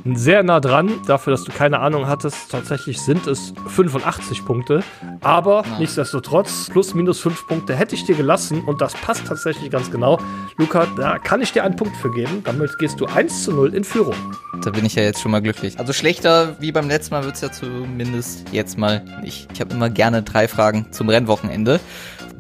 Sehr 0.06 0.44
nah 0.44 0.60
dran, 0.60 0.91
dafür, 1.08 1.32
dass 1.32 1.44
du 1.44 1.51
keine 1.51 1.79
Ahnung 1.79 2.08
hattest. 2.08 2.51
Tatsächlich 2.51 3.00
sind 3.01 3.27
es 3.27 3.53
85 3.68 4.46
Punkte. 4.46 4.84
Aber 5.22 5.63
ja. 5.65 5.79
nichtsdestotrotz, 5.79 6.70
plus 6.72 6.94
minus 6.94 7.20
5 7.20 7.48
Punkte 7.48 7.75
hätte 7.75 7.96
ich 7.96 8.06
dir 8.06 8.15
gelassen. 8.15 8.63
Und 8.65 8.82
das 8.82 8.94
passt 8.94 9.27
tatsächlich 9.27 9.70
ganz 9.72 9.91
genau. 9.91 10.20
Luca, 10.58 10.88
da 10.98 11.18
kann 11.20 11.41
ich 11.41 11.51
dir 11.51 11.63
einen 11.63 11.75
Punkt 11.75 11.96
für 11.98 12.12
geben. 12.12 12.41
Damit 12.44 12.77
gehst 12.79 13.00
du 13.00 13.06
1 13.06 13.44
zu 13.44 13.53
0 13.53 13.74
in 13.74 13.84
Führung. 13.84 14.15
Da 14.63 14.72
bin 14.72 14.86
ich 14.86 14.96
ja 14.96 15.03
jetzt 15.03 15.22
schon 15.22 15.32
mal 15.32 15.41
glücklich. 15.41 15.79
Also 15.79 15.94
schlechter 15.94 16.56
wie 16.60 16.72
beim 16.72 16.88
letzten 16.88 17.13
Mal 17.13 17.24
wird 17.24 17.36
es 17.36 17.41
ja 17.41 17.51
zumindest 17.51 18.46
jetzt 18.51 18.77
mal 18.77 19.03
nicht. 19.22 19.48
Ich 19.53 19.62
habe 19.62 19.74
immer 19.74 19.89
gerne 19.89 20.24
drei 20.24 20.48
Fragen 20.48 20.88
zum 20.91 21.10
Rennwochenende. 21.10 21.79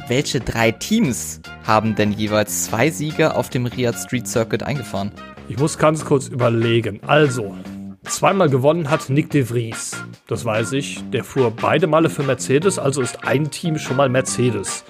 Welche 0.07 0.39
drei 0.39 0.71
Teams 0.71 1.39
haben 1.67 1.93
denn 1.93 2.11
jeweils 2.11 2.65
zwei 2.65 2.89
Siege 2.89 3.35
auf 3.35 3.51
dem 3.51 3.67
Riyadh 3.67 3.95
Street 3.95 4.27
Circuit 4.27 4.63
eingefahren? 4.63 5.11
Ich 5.49 5.57
muss 5.57 5.79
ganz 5.79 6.05
kurz 6.05 6.27
überlegen. 6.27 7.01
Also, 7.07 7.57
zweimal 8.03 8.49
gewonnen 8.49 8.91
hat 8.91 9.09
Nick 9.09 9.31
de 9.31 9.43
Vries. 9.43 9.97
Das 10.27 10.45
weiß 10.45 10.73
ich. 10.73 11.03
Der 11.09 11.23
fuhr 11.23 11.49
beide 11.49 11.87
Male 11.87 12.11
für 12.11 12.21
Mercedes, 12.21 12.77
also 12.77 13.01
ist 13.01 13.25
ein 13.25 13.49
Team 13.49 13.79
schon 13.79 13.97
mal 13.97 14.09
Mercedes. 14.09 14.85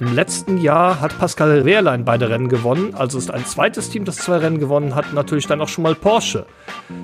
Im 0.00 0.12
letzten 0.12 0.58
Jahr 0.58 1.00
hat 1.00 1.16
Pascal 1.20 1.64
Wehrlein 1.64 2.04
beide 2.04 2.28
Rennen 2.28 2.48
gewonnen, 2.48 2.94
also 2.94 3.16
ist 3.16 3.30
ein 3.30 3.46
zweites 3.46 3.90
Team, 3.90 4.04
das 4.04 4.16
zwei 4.16 4.38
Rennen 4.38 4.58
gewonnen 4.58 4.96
hat, 4.96 5.12
natürlich 5.12 5.46
dann 5.46 5.60
auch 5.60 5.68
schon 5.68 5.84
mal 5.84 5.94
Porsche. 5.94 6.46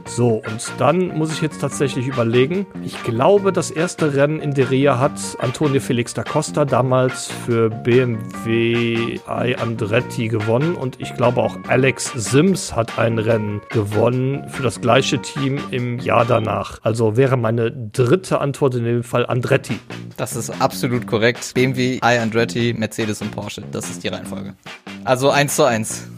So, 0.07 0.43
und 0.45 0.73
dann 0.79 1.17
muss 1.17 1.33
ich 1.33 1.41
jetzt 1.41 1.61
tatsächlich 1.61 2.09
überlegen. 2.09 2.67
Ich 2.85 3.01
glaube, 3.05 3.53
das 3.53 3.71
erste 3.71 4.15
Rennen 4.15 4.41
in 4.41 4.55
Deria 4.55 4.99
hat 4.99 5.13
Antonio 5.39 5.81
Felix 5.81 6.15
da 6.15 6.25
Costa 6.25 6.65
damals 6.65 7.31
für 7.47 7.71
BMW 7.71 9.21
I 9.29 9.57
Andretti 9.57 10.27
gewonnen 10.27 10.75
und 10.75 11.01
ich 11.01 11.15
glaube 11.15 11.41
auch 11.43 11.57
Alex 11.69 12.13
Sims 12.17 12.75
hat 12.75 12.99
ein 12.99 13.19
Rennen 13.19 13.61
gewonnen 13.71 14.49
für 14.49 14.65
das 14.65 14.81
gleiche 14.81 15.23
Team 15.23 15.61
im 15.71 16.01
Jahr 16.01 16.25
danach. 16.25 16.81
Also 16.83 17.17
wäre 17.17 17.37
meine 17.37 17.71
dritte 17.71 18.41
Antwort 18.41 18.75
in 18.75 18.85
dem 18.85 19.05
Fall 19.05 19.27
Andretti. 19.27 19.79
Das 20.17 20.35
ist 20.35 20.51
absolut 20.61 21.07
korrekt. 21.07 21.53
BMW 21.55 21.97
I 21.97 22.19
Andretti 22.19 22.80
Mercedes 22.81 23.23
und 23.23 23.31
Porsche. 23.31 23.63
Das 23.71 23.89
ist 23.89 24.03
die 24.03 24.09
Reihenfolge. 24.09 24.55
Also 25.05 25.31
eins 25.31 25.55
zu 25.55 25.65
eins. 25.65 26.09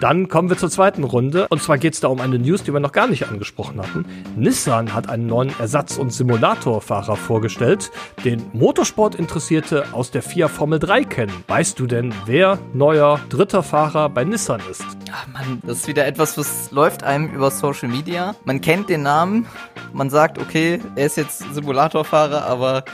Dann 0.00 0.28
kommen 0.28 0.48
wir 0.48 0.56
zur 0.56 0.70
zweiten 0.70 1.02
Runde. 1.02 1.48
Und 1.48 1.60
zwar 1.60 1.76
geht 1.76 1.94
es 1.94 2.00
da 2.00 2.08
um 2.08 2.20
eine 2.20 2.38
News, 2.38 2.62
die 2.62 2.72
wir 2.72 2.78
noch 2.78 2.92
gar 2.92 3.08
nicht 3.08 3.26
angesprochen 3.28 3.80
hatten. 3.80 4.04
Nissan 4.36 4.94
hat 4.94 5.08
einen 5.08 5.26
neuen 5.26 5.52
Ersatz- 5.58 5.96
und 5.96 6.12
Simulatorfahrer 6.12 7.16
vorgestellt, 7.16 7.90
den 8.24 8.44
Motorsport-Interessierte 8.52 9.86
aus 9.92 10.12
der 10.12 10.22
FIA 10.22 10.46
Formel 10.46 10.78
3 10.78 11.02
kennen. 11.04 11.32
Weißt 11.48 11.80
du 11.80 11.86
denn, 11.86 12.14
wer 12.26 12.58
neuer 12.74 13.18
dritter 13.28 13.64
Fahrer 13.64 14.08
bei 14.08 14.22
Nissan 14.24 14.60
ist? 14.70 14.84
Ach 15.12 15.26
man, 15.32 15.60
das 15.66 15.78
ist 15.78 15.88
wieder 15.88 16.06
etwas, 16.06 16.38
was 16.38 16.70
läuft 16.70 17.02
einem 17.02 17.34
über 17.34 17.50
Social 17.50 17.88
Media. 17.88 18.36
Man 18.44 18.60
kennt 18.60 18.88
den 18.88 19.02
Namen, 19.02 19.46
man 19.92 20.10
sagt, 20.10 20.38
okay, 20.38 20.80
er 20.96 21.06
ist 21.06 21.16
jetzt 21.16 21.54
Simulatorfahrer, 21.54 22.44
aber 22.44 22.84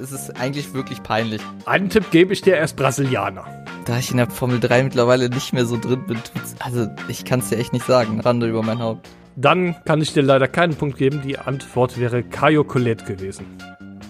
es 0.00 0.12
ist 0.12 0.38
eigentlich 0.40 0.74
wirklich 0.74 1.02
peinlich. 1.02 1.42
Einen 1.66 1.90
Tipp 1.90 2.10
gebe 2.10 2.32
ich 2.32 2.42
dir, 2.42 2.56
er 2.56 2.64
ist 2.64 2.76
Brasilianer. 2.76 3.44
Da 3.84 3.98
ich 3.98 4.10
in 4.10 4.16
der 4.16 4.30
Formel 4.30 4.60
3 4.60 4.84
mittlerweile 4.84 5.28
nicht 5.28 5.52
mehr 5.52 5.66
so 5.66 5.76
drin 5.78 6.06
bin, 6.06 6.18
also 6.60 6.86
ich 7.08 7.24
kann 7.24 7.40
es 7.40 7.50
dir 7.50 7.58
echt 7.58 7.72
nicht 7.72 7.86
sagen, 7.86 8.20
Rande 8.20 8.48
über 8.48 8.62
mein 8.62 8.78
Haupt. 8.78 9.08
Dann 9.36 9.74
kann 9.84 10.00
ich 10.00 10.12
dir 10.12 10.22
leider 10.22 10.46
keinen 10.46 10.76
Punkt 10.76 10.96
geben. 10.96 11.22
Die 11.22 11.38
Antwort 11.38 11.98
wäre 11.98 12.22
Caio 12.22 12.62
Colette 12.62 13.04
gewesen. 13.04 13.46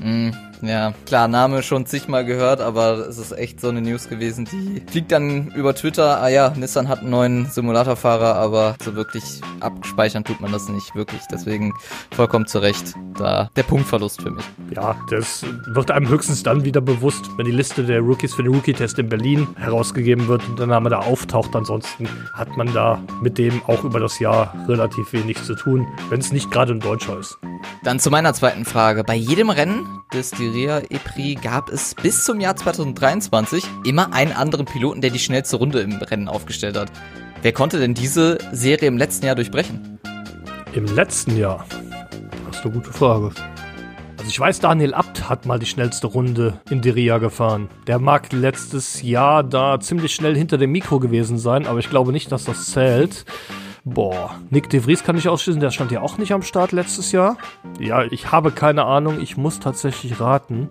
Mm, 0.00 0.30
ja, 0.62 0.94
klar, 1.07 1.28
Name 1.28 1.62
schon 1.62 1.87
zigmal 1.87 2.24
gehört, 2.24 2.61
aber 2.61 3.07
es 3.09 3.18
ist 3.18 3.33
echt 3.33 3.61
so 3.61 3.68
eine 3.68 3.83
News 3.83 4.09
gewesen, 4.09 4.46
die 4.50 4.83
fliegt 4.90 5.12
dann 5.12 5.48
über 5.52 5.74
Twitter, 5.74 6.20
ah 6.22 6.28
ja, 6.28 6.52
Nissan 6.57 6.88
hat 6.88 7.00
einen 7.00 7.11
neuen 7.11 7.46
Simulatorfahrer, 7.46 8.35
aber 8.37 8.76
so 8.83 8.94
wirklich 8.94 9.22
abspeichern 9.61 10.24
tut 10.24 10.40
man 10.40 10.52
das 10.52 10.68
nicht 10.68 10.94
wirklich. 10.94 11.20
Deswegen 11.30 11.72
vollkommen 12.12 12.46
zu 12.46 12.59
Recht 12.59 12.94
da 13.18 13.50
der 13.57 13.62
Punktverlust 13.62 14.22
für 14.22 14.30
mich. 14.30 14.44
Ja, 14.74 14.96
das 15.11 15.44
wird 15.66 15.90
einem 15.90 16.09
höchstens 16.09 16.42
dann 16.42 16.64
wieder 16.64 16.80
bewusst, 16.80 17.30
wenn 17.37 17.46
die 17.46 17.52
Liste 17.52 17.85
der 17.85 18.00
Rookies 18.00 18.35
für 18.35 18.42
den 18.42 18.54
Rookie-Test 18.54 18.98
in 18.98 19.09
Berlin 19.09 19.46
herausgegeben 19.57 20.28
wird 20.28 20.48
und 20.48 20.59
der 20.59 20.66
Name 20.66 20.90
da 20.90 21.00
auftaucht. 21.00 21.54
Ansonsten 21.54 22.09
hat 22.33 22.57
man 22.57 22.72
da 22.72 23.02
mit 23.20 23.38
dem 23.38 23.62
auch 23.66 23.85
über 23.85 24.00
das 24.00 24.18
Jahr 24.18 24.54
relativ 24.68 25.12
wenig 25.12 25.42
zu 25.42 25.54
tun, 25.54 25.87
wenn 26.09 26.20
es 26.20 26.33
nicht 26.33 26.50
gerade 26.50 26.72
ein 26.72 26.80
Deutscher 26.80 27.18
ist. 27.18 27.38
Dann 27.83 28.00
zu 28.00 28.11
meiner 28.11 28.35
zweiten 28.35 28.64
Frage. 28.64 29.05
Bei 29.05 29.14
jedem 29.14 29.50
Rennen 29.50 29.87
des 30.12 30.31
Diria 30.31 30.81
E-Prix 30.88 31.42
gab 31.42 31.70
es 31.70 31.94
bis 31.94 32.24
zum 32.24 32.40
Jahr 32.40 32.57
2023 32.57 33.64
immer 33.85 34.12
einen 34.12 34.33
anderen 34.33 34.66
Piloten, 34.66 35.00
der 35.00 35.11
die 35.11 35.18
schnellste 35.18 35.57
Runde 35.57 35.81
im 35.81 35.92
Rennen 35.96 36.29
aufgestellt 36.29 36.77
hat. 36.77 36.90
Wer 37.42 37.53
konnte 37.53 37.79
denn 37.79 37.94
diese 37.94 38.38
Serie 38.53 38.88
im 38.88 38.96
letzten 38.96 39.27
Jahr 39.27 39.35
durchbrechen? 39.35 39.98
Im 40.72 40.87
letzten 40.87 41.37
Jahr? 41.37 41.66
Das 42.46 42.57
ist 42.57 42.64
eine 42.64 42.74
gute 42.74 42.92
Frage. 42.92 43.33
Also 44.24 44.31
ich 44.31 44.40
weiß, 44.40 44.61
Daniel 44.61 44.94
Abt 44.94 45.29
hat 45.29 45.44
mal 45.44 45.59
die 45.59 45.66
schnellste 45.66 46.07
Runde 46.07 46.59
in 46.70 46.81
Diria 46.81 47.18
gefahren. 47.18 47.68
Der 47.87 47.98
mag 47.98 48.33
letztes 48.33 49.03
Jahr 49.03 49.44
da 49.44 49.79
ziemlich 49.79 50.14
schnell 50.14 50.35
hinter 50.35 50.57
dem 50.57 50.72
Mikro 50.72 50.98
gewesen 50.98 51.37
sein, 51.37 51.66
aber 51.66 51.81
ich 51.81 51.90
glaube 51.90 52.11
nicht, 52.11 52.33
dass 52.33 52.44
das 52.44 52.64
zählt. 52.72 53.27
Boah, 53.87 54.37
Nick 54.49 54.70
de 54.70 54.81
Vries 54.81 55.05
kann 55.05 55.18
ich 55.18 55.29
ausschließen, 55.29 55.61
der 55.61 55.70
stand 55.70 55.92
ja 55.92 56.01
auch 56.01 56.16
nicht 56.16 56.33
am 56.33 56.40
Start 56.40 56.73
letztes 56.73 57.12
Jahr. 57.12 57.37
Ja, 57.79 58.03
ich 58.03 58.33
habe 58.33 58.51
keine 58.51 58.87
Ahnung, 58.87 59.20
ich 59.20 59.37
muss 59.37 59.61
tatsächlich 59.61 60.20
raten. 60.20 60.70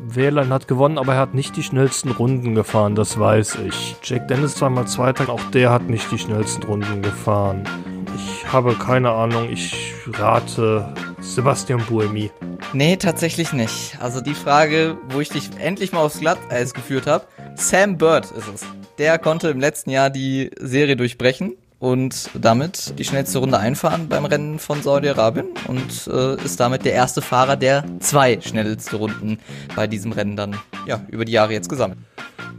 Wehrlein 0.00 0.48
hat 0.48 0.66
gewonnen, 0.66 0.96
aber 0.96 1.12
er 1.12 1.20
hat 1.20 1.34
nicht 1.34 1.58
die 1.58 1.62
schnellsten 1.62 2.10
Runden 2.10 2.54
gefahren, 2.54 2.94
das 2.94 3.18
weiß 3.18 3.58
ich. 3.66 3.96
Jack 4.02 4.28
Dennis 4.28 4.58
war 4.62 4.70
mal 4.70 4.86
Zweiter, 4.86 5.28
auch 5.28 5.42
der 5.50 5.70
hat 5.70 5.90
nicht 5.90 6.10
die 6.10 6.18
schnellsten 6.18 6.62
Runden 6.62 7.02
gefahren. 7.02 7.64
Ich 8.16 8.50
habe 8.50 8.74
keine 8.76 9.10
Ahnung, 9.10 9.50
ich 9.50 9.92
rate 10.14 10.94
Sebastian 11.20 11.82
Buemi. 11.86 12.30
Nee, 12.72 12.96
tatsächlich 12.96 13.52
nicht. 13.52 13.98
Also 14.00 14.22
die 14.22 14.32
Frage, 14.32 14.96
wo 15.10 15.20
ich 15.20 15.28
dich 15.28 15.50
endlich 15.58 15.92
mal 15.92 16.00
aufs 16.00 16.20
Glatteis 16.20 16.72
geführt 16.72 17.06
habe, 17.06 17.26
Sam 17.56 17.98
Bird 17.98 18.30
ist 18.30 18.48
es. 18.54 18.64
Der 18.96 19.18
konnte 19.18 19.50
im 19.50 19.60
letzten 19.60 19.90
Jahr 19.90 20.08
die 20.08 20.50
Serie 20.58 20.96
durchbrechen 20.96 21.54
und 21.78 22.30
damit 22.34 22.98
die 22.98 23.04
schnellste 23.04 23.38
Runde 23.38 23.58
einfahren 23.58 24.08
beim 24.08 24.24
Rennen 24.24 24.58
von 24.58 24.82
Saudi-Arabien 24.82 25.48
und 25.68 26.08
äh, 26.08 26.42
ist 26.42 26.58
damit 26.58 26.84
der 26.84 26.92
erste 26.92 27.22
Fahrer, 27.22 27.56
der 27.56 27.84
zwei 28.00 28.40
schnellste 28.40 28.96
Runden 28.96 29.38
bei 29.76 29.86
diesem 29.86 30.12
Rennen 30.12 30.36
dann 30.36 30.56
ja, 30.86 31.00
über 31.08 31.24
die 31.24 31.32
Jahre 31.32 31.52
jetzt 31.52 31.68
gesammelt. 31.68 31.98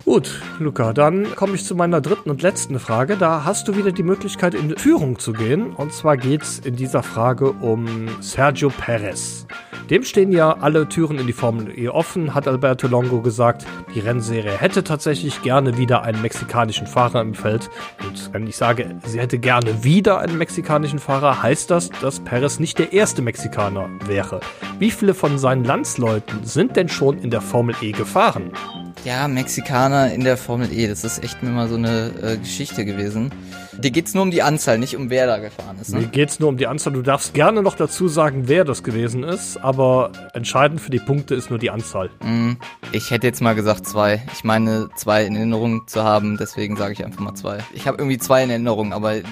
Gut, 0.05 0.41
Luca, 0.59 0.93
dann 0.93 1.35
komme 1.35 1.55
ich 1.55 1.65
zu 1.65 1.75
meiner 1.75 2.01
dritten 2.01 2.29
und 2.29 2.41
letzten 2.41 2.79
Frage. 2.79 3.17
Da 3.17 3.43
hast 3.43 3.67
du 3.67 3.75
wieder 3.75 3.91
die 3.91 4.03
Möglichkeit, 4.03 4.53
in 4.53 4.75
Führung 4.77 5.19
zu 5.19 5.33
gehen. 5.33 5.73
Und 5.73 5.93
zwar 5.93 6.17
geht 6.17 6.41
es 6.41 6.59
in 6.59 6.75
dieser 6.75 7.03
Frage 7.03 7.51
um 7.51 8.07
Sergio 8.21 8.69
Perez. 8.69 9.45
Dem 9.89 10.03
stehen 10.03 10.31
ja 10.31 10.55
alle 10.59 10.88
Türen 10.88 11.17
in 11.17 11.27
die 11.27 11.33
Formel 11.33 11.77
E 11.77 11.89
offen, 11.89 12.35
hat 12.35 12.47
Alberto 12.47 12.88
Longo 12.88 13.21
gesagt. 13.21 13.65
Die 13.95 13.99
Rennserie 13.99 14.51
hätte 14.51 14.83
tatsächlich 14.83 15.41
gerne 15.41 15.77
wieder 15.77 16.03
einen 16.03 16.21
mexikanischen 16.21 16.88
Fahrer 16.88 17.21
im 17.21 17.33
Feld. 17.33 17.69
Und 18.07 18.31
wenn 18.31 18.47
ich 18.47 18.55
sage, 18.55 18.95
sie 19.05 19.19
hätte 19.19 19.39
gerne 19.39 19.83
wieder 19.83 20.19
einen 20.19 20.38
mexikanischen 20.38 20.99
Fahrer, 20.99 21.41
heißt 21.41 21.71
das, 21.71 21.89
dass 22.01 22.19
Perez 22.19 22.59
nicht 22.59 22.77
der 22.77 22.93
erste 22.93 23.21
Mexikaner 23.21 23.89
wäre. 24.05 24.39
Wie 24.77 24.91
viele 24.91 25.13
von 25.13 25.38
seinen 25.39 25.63
Landsleuten 25.63 26.43
sind 26.43 26.75
denn 26.75 26.88
schon 26.88 27.17
in 27.17 27.31
der 27.31 27.41
Formel 27.41 27.75
E 27.81 27.91
gefahren? 27.91 28.51
Ja, 29.05 29.27
Mexikaner 29.29 30.12
in 30.12 30.23
der 30.23 30.35
Formel 30.35 30.71
E, 30.73 30.88
das 30.88 31.03
ist 31.05 31.23
echt 31.23 31.41
immer 31.41 31.67
so 31.69 31.75
eine 31.75 32.12
äh, 32.21 32.38
Geschichte 32.38 32.83
gewesen. 32.83 33.31
Dir 33.77 33.91
geht's 33.91 34.13
nur 34.13 34.23
um 34.23 34.31
die 34.31 34.43
Anzahl, 34.43 34.77
nicht 34.77 34.97
um 34.97 35.09
wer 35.09 35.25
da 35.25 35.38
gefahren 35.38 35.77
ist. 35.79 35.93
Ne? 35.93 36.01
Mir 36.01 36.07
geht's 36.07 36.41
nur 36.41 36.49
um 36.49 36.57
die 36.57 36.67
Anzahl. 36.67 36.91
Du 36.91 37.01
darfst 37.01 37.33
gerne 37.33 37.63
noch 37.63 37.75
dazu 37.75 38.09
sagen, 38.09 38.49
wer 38.49 38.65
das 38.65 38.83
gewesen 38.83 39.23
ist, 39.23 39.55
aber 39.55 40.12
entscheidend 40.33 40.81
für 40.81 40.91
die 40.91 40.99
Punkte 40.99 41.33
ist 41.33 41.49
nur 41.49 41.59
die 41.59 41.69
Anzahl. 41.69 42.09
Mm, 42.21 42.53
ich 42.91 43.09
hätte 43.09 43.25
jetzt 43.25 43.41
mal 43.41 43.55
gesagt 43.55 43.88
zwei. 43.88 44.21
Ich 44.33 44.43
meine, 44.43 44.89
zwei 44.97 45.23
in 45.23 45.38
Erinnerung 45.38 45.88
zu 45.88 46.03
haben, 46.03 46.35
deswegen 46.38 46.75
sage 46.75 46.91
ich 46.91 47.05
einfach 47.05 47.21
mal 47.21 47.35
zwei. 47.35 47.59
Ich 47.73 47.88
habe 47.88 47.97
irgendwie 47.99 48.17
zwei 48.17 48.43
in 48.43 48.49
Erinnerung, 48.49 48.91
aber 48.91 49.13
es 49.13 49.23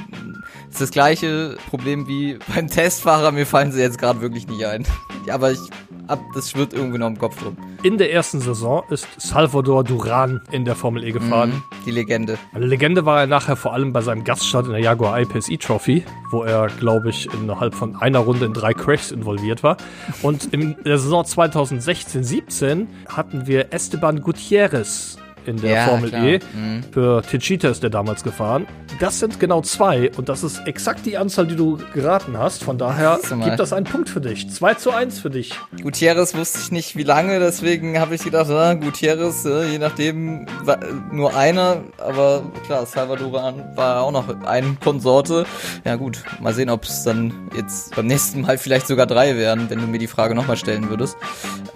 ist 0.71 0.81
das 0.81 0.91
gleiche 0.91 1.57
Problem 1.69 2.07
wie 2.07 2.39
beim 2.55 2.69
Testfahrer. 2.69 3.33
Mir 3.33 3.45
fallen 3.45 3.73
sie 3.73 3.81
jetzt 3.81 3.97
gerade 3.97 4.21
wirklich 4.21 4.47
nicht 4.47 4.65
ein. 4.65 4.87
aber 5.29 5.51
ich 5.51 5.59
ab, 6.07 6.19
das 6.33 6.51
schwirrt 6.51 6.73
irgendwie 6.73 6.97
noch 6.97 7.07
im 7.07 7.17
Kopf 7.17 7.43
rum. 7.45 7.57
In 7.83 7.97
der 7.97 8.11
ersten 8.11 8.39
Saison 8.39 8.83
ist 8.89 9.07
Salvador 9.17 9.83
Duran 9.83 10.41
in 10.51 10.65
der 10.65 10.75
Formel 10.75 11.03
E 11.03 11.11
gefahren. 11.11 11.49
Mhm, 11.49 11.63
die 11.85 11.91
Legende. 11.91 12.37
Eine 12.53 12.65
Legende 12.65 13.05
war 13.05 13.21
er 13.21 13.27
nachher 13.27 13.55
vor 13.55 13.73
allem 13.73 13.93
bei 13.93 14.01
seinem 14.01 14.23
Gaststart 14.23 14.65
in 14.65 14.71
der 14.71 14.81
Jaguar 14.81 15.19
I-Pace 15.19 15.49
E-Trophy, 15.49 16.03
wo 16.31 16.43
er, 16.43 16.67
glaube 16.67 17.09
ich, 17.09 17.31
innerhalb 17.33 17.75
von 17.75 17.95
einer 17.95 18.19
Runde 18.19 18.45
in 18.45 18.53
drei 18.53 18.73
Crashs 18.73 19.11
involviert 19.11 19.63
war. 19.63 19.77
Und 20.21 20.53
in 20.53 20.75
der 20.83 20.97
Saison 20.97 21.23
2016-17 21.23 22.87
hatten 23.09 23.47
wir 23.47 23.73
Esteban 23.73 24.21
Gutierrez 24.21 25.17
in 25.47 25.57
der 25.61 25.71
Ja, 25.71 25.85
Formel 25.85 26.09
klar. 26.09 26.23
E. 26.23 26.39
Mhm. 26.53 26.83
Für 26.91 27.21
Tichita 27.21 27.69
ist 27.69 27.83
der 27.83 27.89
damals 27.89 28.23
gefahren. 28.23 28.67
Das 28.99 29.19
sind 29.19 29.39
genau 29.39 29.61
zwei 29.61 30.11
und 30.17 30.29
das 30.29 30.43
ist 30.43 30.61
exakt 30.65 31.05
die 31.05 31.17
Anzahl, 31.17 31.47
die 31.47 31.55
du 31.55 31.77
geraten 31.93 32.37
hast. 32.37 32.63
Von 32.63 32.77
daher 32.77 33.19
gibt 33.43 33.59
das 33.59 33.73
einen 33.73 33.85
Punkt 33.85 34.09
für 34.09 34.21
dich. 34.21 34.49
2 34.49 34.73
zu 34.75 34.91
1 34.91 35.19
für 35.19 35.29
dich. 35.29 35.53
Gutierrez 35.81 36.35
wusste 36.35 36.59
ich 36.61 36.71
nicht 36.71 36.95
wie 36.95 37.03
lange, 37.03 37.39
deswegen 37.39 37.99
habe 37.99 38.15
ich 38.15 38.23
gedacht, 38.23 38.49
ah, 38.49 38.73
Gutierrez, 38.73 39.45
äh, 39.45 39.65
je 39.71 39.77
nachdem, 39.79 40.45
wa- 40.63 40.79
nur 41.11 41.35
einer, 41.35 41.83
aber 41.97 42.43
klar, 42.65 42.85
Salvadoran 42.85 43.63
war 43.75 44.01
auch 44.01 44.11
noch 44.11 44.27
ein 44.45 44.77
Konsorte. 44.83 45.45
Ja 45.85 45.95
gut, 45.95 46.23
mal 46.41 46.53
sehen, 46.53 46.69
ob 46.69 46.83
es 46.83 47.03
dann 47.03 47.33
jetzt 47.55 47.95
beim 47.95 48.07
nächsten 48.07 48.41
Mal 48.41 48.57
vielleicht 48.57 48.87
sogar 48.87 49.05
drei 49.05 49.35
wären, 49.37 49.69
wenn 49.69 49.79
du 49.79 49.87
mir 49.87 49.99
die 49.99 50.07
Frage 50.07 50.33
nochmal 50.35 50.57
stellen 50.57 50.89
würdest. 50.89 51.17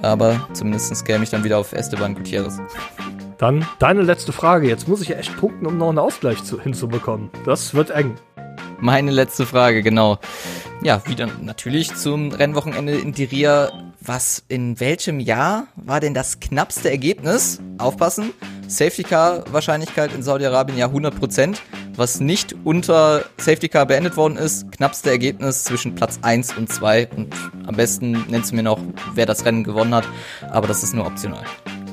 Aber 0.01 0.47
zumindest 0.53 1.05
käme 1.05 1.23
ich 1.23 1.29
dann 1.29 1.43
wieder 1.43 1.57
auf 1.59 1.73
Esteban 1.73 2.15
Gutierrez. 2.15 2.57
Dann 3.41 3.65
deine 3.79 4.03
letzte 4.03 4.33
Frage. 4.33 4.69
Jetzt 4.69 4.87
muss 4.87 5.01
ich 5.01 5.07
ja 5.07 5.15
echt 5.15 5.35
punkten, 5.35 5.65
um 5.65 5.79
noch 5.79 5.89
einen 5.89 5.97
Ausgleich 5.97 6.43
zu, 6.43 6.61
hinzubekommen. 6.61 7.31
Das 7.43 7.73
wird 7.73 7.89
eng. 7.89 8.13
Meine 8.79 9.09
letzte 9.09 9.47
Frage, 9.47 9.81
genau. 9.81 10.19
Ja, 10.83 11.01
wieder 11.07 11.27
natürlich 11.41 11.95
zum 11.95 12.31
Rennwochenende 12.31 12.93
in 12.93 13.13
Diria. 13.13 13.71
Was 13.99 14.43
in 14.47 14.79
welchem 14.79 15.19
Jahr 15.19 15.65
war 15.75 15.99
denn 15.99 16.13
das 16.13 16.39
knappste 16.39 16.91
Ergebnis? 16.91 17.59
Aufpassen. 17.79 18.31
Safety 18.67 19.01
Car 19.01 19.43
Wahrscheinlichkeit 19.51 20.13
in 20.13 20.21
Saudi-Arabien 20.21 20.77
ja 20.77 20.85
100%. 20.85 21.57
Was 21.95 22.19
nicht 22.19 22.55
unter 22.63 23.25
Safety 23.37 23.69
Car 23.69 23.87
beendet 23.87 24.17
worden 24.17 24.37
ist, 24.37 24.71
knappste 24.71 25.09
Ergebnis 25.09 25.63
zwischen 25.63 25.95
Platz 25.95 26.19
1 26.21 26.57
und 26.57 26.71
2 26.71 27.09
und 27.15 27.35
am 27.65 27.75
besten 27.75 28.23
nennst 28.29 28.51
du 28.51 28.55
mir 28.55 28.63
noch, 28.63 28.79
wer 29.15 29.25
das 29.25 29.45
Rennen 29.45 29.63
gewonnen 29.63 29.95
hat, 29.95 30.07
aber 30.51 30.67
das 30.67 30.83
ist 30.83 30.93
nur 30.93 31.07
optional. 31.07 31.43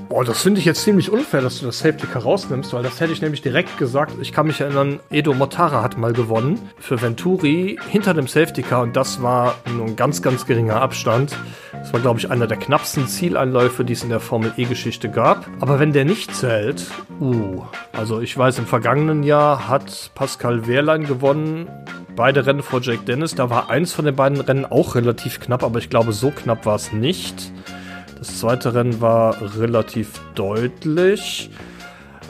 Boah, 0.08 0.24
das 0.24 0.40
finde 0.40 0.58
ich 0.58 0.64
jetzt 0.64 0.84
ziemlich 0.84 1.12
unfair, 1.12 1.42
dass 1.42 1.60
du 1.60 1.66
das 1.66 1.80
Safety 1.80 2.06
Car 2.06 2.22
rausnimmst, 2.22 2.72
weil 2.72 2.82
das 2.82 2.98
hätte 2.98 3.12
ich 3.12 3.20
nämlich 3.20 3.42
direkt 3.42 3.76
gesagt. 3.76 4.14
Ich 4.22 4.32
kann 4.32 4.46
mich 4.46 4.58
erinnern, 4.58 5.00
Edo 5.10 5.34
Mortara 5.34 5.82
hat 5.82 5.98
mal 5.98 6.14
gewonnen 6.14 6.58
für 6.78 7.02
Venturi 7.02 7.78
hinter 7.90 8.14
dem 8.14 8.26
Safety 8.26 8.62
Car 8.62 8.82
und 8.82 8.96
das 8.96 9.22
war 9.22 9.56
nur 9.76 9.84
ein 9.84 9.96
ganz, 9.96 10.22
ganz 10.22 10.46
geringer 10.46 10.80
Abstand. 10.80 11.36
Das 11.72 11.92
war, 11.92 12.00
glaube 12.00 12.18
ich, 12.18 12.30
einer 12.30 12.46
der 12.46 12.56
knappsten 12.56 13.06
Zieleinläufe, 13.06 13.84
die 13.84 13.92
es 13.92 14.02
in 14.02 14.08
der 14.08 14.20
Formel 14.20 14.52
E-Geschichte 14.56 15.10
gab. 15.10 15.46
Aber 15.60 15.78
wenn 15.78 15.92
der 15.92 16.06
nicht 16.06 16.34
zählt, 16.34 16.86
uh, 17.20 17.64
also 17.92 18.20
ich 18.20 18.36
weiß, 18.36 18.58
im 18.60 18.66
vergangenen 18.66 19.22
Jahr 19.22 19.68
hat 19.68 20.10
Pascal 20.14 20.66
Wehrlein 20.66 21.04
gewonnen. 21.04 21.68
Beide 22.16 22.46
Rennen 22.46 22.62
vor 22.62 22.80
Jake 22.80 23.04
Dennis. 23.04 23.34
Da 23.34 23.50
war 23.50 23.68
eins 23.68 23.92
von 23.92 24.06
den 24.06 24.16
beiden 24.16 24.40
Rennen 24.40 24.64
auch 24.64 24.94
relativ 24.94 25.38
knapp, 25.38 25.62
aber 25.62 25.78
ich 25.78 25.90
glaube, 25.90 26.12
so 26.12 26.30
knapp 26.30 26.64
war 26.64 26.76
es 26.76 26.92
nicht. 26.92 27.52
Das 28.18 28.40
zweite 28.40 28.74
Rennen 28.74 29.00
war 29.00 29.36
relativ 29.58 30.20
deutlich. 30.34 31.50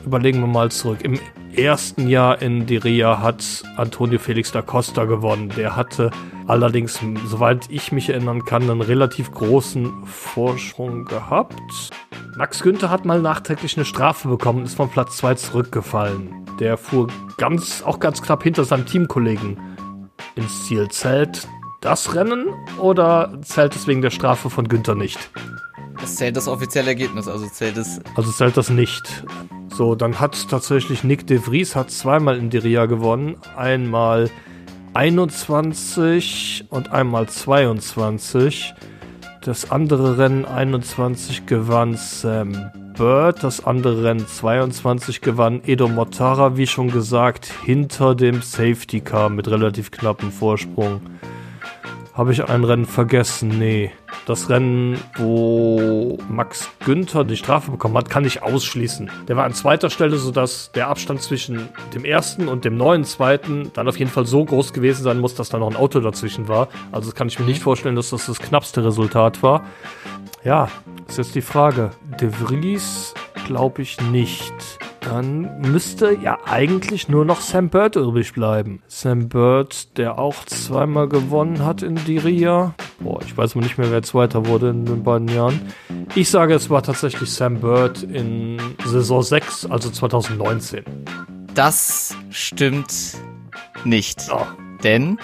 Überlegen 0.04 0.40
wir 0.40 0.46
mal 0.46 0.70
zurück. 0.70 0.98
Im 1.02 1.18
ersten 1.54 2.08
Jahr 2.08 2.40
in 2.42 2.66
Diria 2.66 3.20
hat 3.20 3.62
Antonio 3.76 4.18
Felix 4.18 4.52
da 4.52 4.62
Costa 4.62 5.06
gewonnen. 5.06 5.50
Der 5.56 5.76
hatte 5.76 6.10
allerdings, 6.46 7.00
soweit 7.26 7.66
ich 7.70 7.90
mich 7.90 8.10
erinnern 8.10 8.44
kann, 8.44 8.62
einen 8.62 8.82
relativ 8.82 9.32
großen 9.32 10.04
Vorsprung 10.04 11.04
gehabt. 11.06 11.90
Max 12.36 12.62
Günther 12.62 12.90
hat 12.90 13.04
mal 13.04 13.20
nachträglich 13.20 13.76
eine 13.76 13.84
Strafe 13.84 14.28
bekommen 14.28 14.60
und 14.60 14.66
ist 14.66 14.76
von 14.76 14.90
Platz 14.90 15.16
2 15.16 15.34
zurückgefallen. 15.34 16.46
Der 16.60 16.76
fuhr 16.76 17.08
ganz, 17.38 17.82
auch 17.82 17.98
ganz 17.98 18.22
knapp 18.22 18.42
hinter 18.42 18.64
seinem 18.64 18.86
Teamkollegen 18.86 19.58
ins 20.36 20.66
Ziel. 20.66 20.88
Zählt 20.90 21.48
das 21.80 22.14
Rennen 22.14 22.46
oder 22.78 23.38
zählt 23.42 23.74
es 23.74 23.86
wegen 23.86 24.02
der 24.02 24.10
Strafe 24.10 24.50
von 24.50 24.68
Günther 24.68 24.94
nicht? 24.94 25.30
Das 26.00 26.16
zählt 26.16 26.36
das 26.36 26.48
offizielle 26.48 26.88
Ergebnis, 26.88 27.28
also 27.28 27.46
zählt 27.48 27.76
es 27.76 28.00
Also 28.14 28.30
zählt 28.30 28.56
das 28.56 28.70
nicht. 28.70 29.24
So, 29.74 29.94
dann 29.94 30.18
hat 30.18 30.48
tatsächlich 30.48 31.04
Nick 31.04 31.26
de 31.26 31.38
Vries 31.38 31.76
hat 31.76 31.90
zweimal 31.90 32.38
in 32.38 32.50
Diria 32.50 32.86
gewonnen. 32.86 33.36
Einmal 33.56 34.30
21 34.94 36.66
und 36.70 36.90
einmal 36.90 37.28
22. 37.28 38.74
Das 39.42 39.70
andere 39.70 40.18
Rennen 40.18 40.44
21 40.44 41.46
gewann 41.46 41.96
Sam 41.96 42.70
Bird. 42.96 43.44
Das 43.44 43.64
andere 43.64 44.02
Rennen 44.02 44.26
22 44.26 45.20
gewann 45.20 45.62
Edo 45.64 45.88
Mortara, 45.88 46.56
wie 46.56 46.66
schon 46.66 46.90
gesagt, 46.90 47.48
hinter 47.64 48.14
dem 48.14 48.42
Safety 48.42 49.00
Car 49.00 49.28
mit 49.28 49.48
relativ 49.48 49.90
knappem 49.90 50.32
Vorsprung. 50.32 51.00
Habe 52.18 52.32
ich 52.32 52.44
ein 52.44 52.64
Rennen 52.64 52.84
vergessen? 52.84 53.60
Nee. 53.60 53.92
Das 54.26 54.50
Rennen, 54.50 54.98
wo 55.18 56.18
Max 56.28 56.68
Günther 56.84 57.22
die 57.22 57.36
Strafe 57.36 57.70
bekommen 57.70 57.96
hat, 57.96 58.10
kann 58.10 58.24
ich 58.24 58.42
ausschließen. 58.42 59.08
Der 59.28 59.36
war 59.36 59.44
an 59.44 59.54
zweiter 59.54 59.88
Stelle, 59.88 60.16
sodass 60.16 60.72
der 60.72 60.88
Abstand 60.88 61.22
zwischen 61.22 61.68
dem 61.94 62.04
ersten 62.04 62.48
und 62.48 62.64
dem 62.64 62.76
neuen 62.76 63.04
zweiten 63.04 63.70
dann 63.72 63.86
auf 63.86 64.00
jeden 64.00 64.10
Fall 64.10 64.26
so 64.26 64.44
groß 64.44 64.72
gewesen 64.72 65.04
sein 65.04 65.20
muss, 65.20 65.36
dass 65.36 65.48
da 65.48 65.58
noch 65.58 65.70
ein 65.70 65.76
Auto 65.76 66.00
dazwischen 66.00 66.48
war. 66.48 66.66
Also 66.90 67.12
kann 67.12 67.28
ich 67.28 67.38
mir 67.38 67.46
nicht 67.46 67.62
vorstellen, 67.62 67.94
dass 67.94 68.10
das 68.10 68.26
das 68.26 68.40
knappste 68.40 68.84
Resultat 68.84 69.40
war. 69.44 69.64
Ja, 70.42 70.68
ist 71.06 71.18
jetzt 71.18 71.36
die 71.36 71.40
Frage. 71.40 71.92
De 72.20 72.30
Vries 72.30 73.14
glaube 73.46 73.82
ich 73.82 74.00
nicht. 74.00 74.52
Dann 75.00 75.60
müsste 75.60 76.12
ja 76.12 76.38
eigentlich 76.44 77.08
nur 77.08 77.24
noch 77.24 77.40
Sam 77.40 77.68
Bird 77.68 77.96
übrig 77.96 78.32
bleiben. 78.32 78.82
Sam 78.88 79.28
Bird, 79.28 79.96
der 79.96 80.18
auch 80.18 80.44
zweimal 80.44 81.08
gewonnen 81.08 81.64
hat 81.64 81.82
in 81.82 81.94
Diria. 81.94 82.74
Boah, 83.00 83.20
ich 83.22 83.36
weiß 83.36 83.54
mal 83.54 83.62
nicht 83.62 83.78
mehr, 83.78 83.90
wer 83.90 84.02
Zweiter 84.02 84.46
wurde 84.46 84.70
in 84.70 84.84
den 84.84 85.04
beiden 85.04 85.28
Jahren. 85.28 85.60
Ich 86.14 86.30
sage, 86.30 86.54
es 86.54 86.68
war 86.68 86.82
tatsächlich 86.82 87.30
Sam 87.30 87.60
Bird 87.60 88.02
in 88.02 88.58
Saison 88.84 89.22
6, 89.22 89.66
also 89.66 89.90
2019. 89.90 90.84
Das 91.54 92.16
stimmt 92.30 92.92
nicht. 93.84 94.28
Oh, 94.32 94.46
Denn 94.82 95.18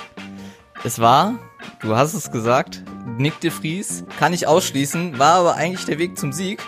es 0.85 0.99
war, 0.99 1.35
du 1.81 1.97
hast 1.97 2.15
es 2.15 2.31
gesagt, 2.31 2.83
Nick 3.19 3.41
de 3.41 3.51
Vries, 3.51 4.05
kann 4.19 4.33
ich 4.33 4.47
ausschließen, 4.47 5.19
war 5.19 5.35
aber 5.35 5.55
eigentlich 5.55 5.85
der 5.85 5.99
Weg 5.99 6.19
zum 6.19 6.33
Sieg. 6.33 6.61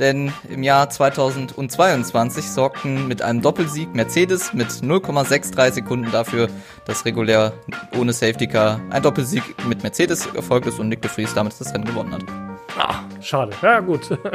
Denn 0.00 0.32
im 0.48 0.62
Jahr 0.62 0.88
2022 0.88 2.50
sorgten 2.50 3.06
mit 3.06 3.20
einem 3.20 3.42
Doppelsieg 3.42 3.94
Mercedes 3.94 4.54
mit 4.54 4.68
0,63 4.68 5.72
Sekunden 5.72 6.10
dafür, 6.10 6.48
dass 6.86 7.04
regulär 7.04 7.52
ohne 7.98 8.14
Safety 8.14 8.46
Car 8.46 8.80
ein 8.88 9.02
Doppelsieg 9.02 9.42
mit 9.68 9.82
Mercedes 9.82 10.26
erfolgt 10.34 10.66
ist 10.66 10.80
und 10.80 10.88
Nick 10.88 11.02
de 11.02 11.10
Vries 11.10 11.34
damit 11.34 11.54
das 11.60 11.74
Rennen 11.74 11.84
gewonnen 11.84 12.14
hat. 12.14 12.24
ah, 12.78 13.04
schade. 13.20 13.52
Ja, 13.62 13.80
gut. 13.80 14.18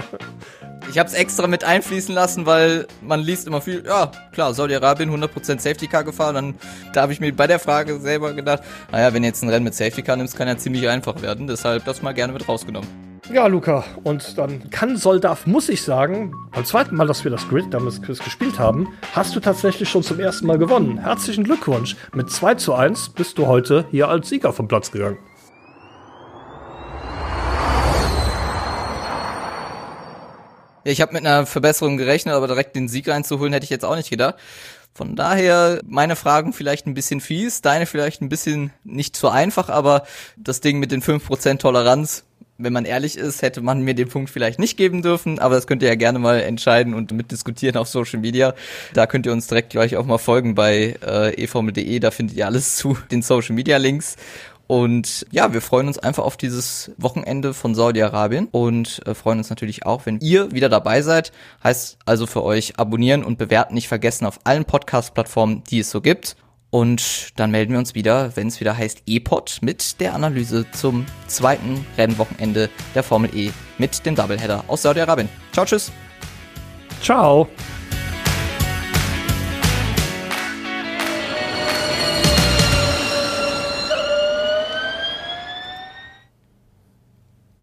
Ich 0.88 1.00
habe 1.00 1.10
es 1.10 1.16
extra 1.16 1.48
mit 1.48 1.64
einfließen 1.64 2.14
lassen, 2.14 2.46
weil 2.46 2.86
man 3.02 3.20
liest 3.20 3.48
immer 3.48 3.60
viel, 3.60 3.84
ja, 3.86 4.12
klar, 4.32 4.54
Saudi-Arabien 4.54 5.10
100% 5.10 5.60
Safety 5.60 5.88
Car 5.88 6.04
gefahren. 6.04 6.36
Dann 6.36 6.56
da 6.94 7.02
habe 7.02 7.12
ich 7.12 7.20
mir 7.20 7.36
bei 7.36 7.48
der 7.48 7.58
Frage 7.58 8.00
selber 8.00 8.34
gedacht, 8.34 8.62
naja, 8.92 9.12
wenn 9.12 9.24
du 9.24 9.28
jetzt 9.28 9.42
ein 9.42 9.50
Rennen 9.50 9.64
mit 9.64 9.74
Safety 9.74 10.04
Car 10.04 10.16
nimmst, 10.16 10.38
kann 10.38 10.48
ja 10.48 10.58
ziemlich 10.58 10.88
einfach 10.88 11.24
werden. 11.24 11.48
Deshalb 11.48 11.86
das 11.86 12.04
mal 12.04 12.14
gerne 12.14 12.34
mit 12.34 12.48
rausgenommen. 12.48 13.15
Ja, 13.34 13.48
Luca, 13.48 13.84
und 14.04 14.38
dann 14.38 14.70
kann 14.70 14.98
Soldaf, 14.98 15.48
muss 15.48 15.68
ich 15.68 15.82
sagen, 15.82 16.32
beim 16.52 16.64
zweiten 16.64 16.96
Mal, 16.96 17.08
dass 17.08 17.24
wir 17.24 17.32
das 17.32 17.50
Grid 17.50 17.74
damals 17.74 18.00
gespielt 18.00 18.60
haben, 18.60 18.88
hast 19.14 19.36
du 19.36 19.40
tatsächlich 19.40 19.90
schon 19.90 20.04
zum 20.04 20.20
ersten 20.20 20.46
Mal 20.46 20.60
gewonnen. 20.60 21.00
Herzlichen 21.00 21.44
Glückwunsch. 21.44 21.96
Mit 22.14 22.30
2 22.30 22.54
zu 22.56 22.76
1 22.76 23.10
bist 23.10 23.40
du 23.40 23.48
heute 23.48 23.86
hier 23.90 24.10
als 24.10 24.30
Sieger 24.30 24.54
vom 24.54 24.68
Platz 24.68 24.92
gegangen. 24.92 25.18
Ja, 30.84 30.92
ich 30.92 31.02
habe 31.02 31.14
mit 31.14 31.26
einer 31.26 31.48
Verbesserung 31.48 31.98
gerechnet, 31.98 32.36
aber 32.36 32.46
direkt 32.46 32.76
den 32.76 32.88
Sieg 32.88 33.08
reinzuholen, 33.08 33.54
hätte 33.54 33.64
ich 33.64 33.72
jetzt 33.72 33.86
auch 33.86 33.96
nicht 33.96 34.12
gedacht. 34.12 34.36
Von 34.94 35.16
daher 35.16 35.82
meine 35.84 36.16
Fragen 36.16 36.54
vielleicht 36.54 36.86
ein 36.86 36.94
bisschen 36.94 37.22
fies, 37.22 37.62
deine 37.62 37.88
vielleicht 37.88 38.22
ein 38.22 38.30
bisschen 38.30 38.72
nicht 38.84 39.16
zu 39.16 39.30
einfach, 39.30 39.70
aber 39.70 40.04
das 40.38 40.62
Ding 40.62 40.78
mit 40.78 40.92
den 40.92 41.02
5% 41.02 41.58
Toleranz, 41.58 42.24
wenn 42.58 42.74
man 42.74 42.86
ehrlich 42.86 43.18
ist, 43.18 43.42
hätte 43.42 43.62
man 43.62 43.82
mir 43.82 43.96
den 43.96 44.08
Punkt 44.08 44.30
vielleicht 44.30 44.60
nicht 44.60 44.78
geben 44.78 45.02
dürfen, 45.02 45.40
aber 45.40 45.56
das 45.56 45.68
könnt 45.68 45.82
ihr 45.82 45.90
ja 45.90 45.96
gerne 45.96 46.20
mal 46.20 46.42
entscheiden 46.42 46.94
und 46.94 47.12
mitdiskutieren 47.12 47.78
auf 47.78 47.88
Social 47.88 48.20
Media. 48.20 48.54
Da 48.94 49.08
könnt 49.08 49.26
ihr 49.26 49.34
uns 49.34 49.48
direkt 49.48 49.72
gleich 49.72 49.98
auch 49.98 50.06
mal 50.06 50.18
folgen 50.18 50.56
bei 50.56 50.96
äh, 51.06 51.44
eformel.de, 51.44 52.00
da 52.00 52.12
findet 52.12 52.38
ihr 52.38 52.46
alles 52.46 52.78
zu 52.78 52.98
den 53.12 53.22
Social 53.22 53.56
Media 53.56 53.78
Links. 53.78 54.16
Und 54.68 55.28
ja, 55.30 55.54
wir 55.54 55.62
freuen 55.62 55.88
uns 55.88 56.00
einfach 56.00 56.24
auf 56.24 56.38
dieses 56.38 56.92
Wochenende 56.98 57.54
von 57.54 57.76
Saudi-Arabien 57.76 58.48
und 58.50 59.00
äh, 59.06 59.14
freuen 59.14 59.38
uns 59.38 59.52
natürlich 59.52 59.86
auch, 59.86 60.08
wenn 60.08 60.20
ihr 60.22 60.52
wieder 60.52 60.70
dabei 60.70 61.04
seid. 61.04 61.32
Heißt 61.64 62.00
also 62.06 62.26
für 62.26 62.44
euch 62.44 62.80
abonnieren 62.80 63.24
und 63.24 63.38
bewerten 63.38 63.76
nicht 63.76 63.88
vergessen 63.88 64.26
auf 64.26 64.40
allen 64.44 64.66
Podcast-Plattformen, 64.66 65.64
die 65.70 65.80
es 65.80 65.92
so 65.92 66.02
gibt. 66.02 66.36
Und 66.76 67.30
dann 67.40 67.52
melden 67.52 67.72
wir 67.72 67.80
uns 67.80 67.96
wieder, 67.96 68.36
wenn 68.36 68.50
es 68.50 68.60
wieder 68.60 68.76
heißt 68.76 69.04
E-Pod 69.06 69.60
mit 69.62 70.02
der 70.02 70.14
Analyse 70.14 70.66
zum 70.72 71.06
zweiten 71.26 71.86
Rennwochenende 71.98 72.70
der 72.94 73.02
Formel 73.02 73.34
E 73.34 73.52
mit 73.78 74.06
dem 74.06 74.14
Doubleheader 74.14 74.66
aus 74.68 74.82
Saudi-Arabien. 74.82 75.30
Ciao, 75.54 75.66
tschüss. 75.66 75.90
Ciao. 77.02 77.48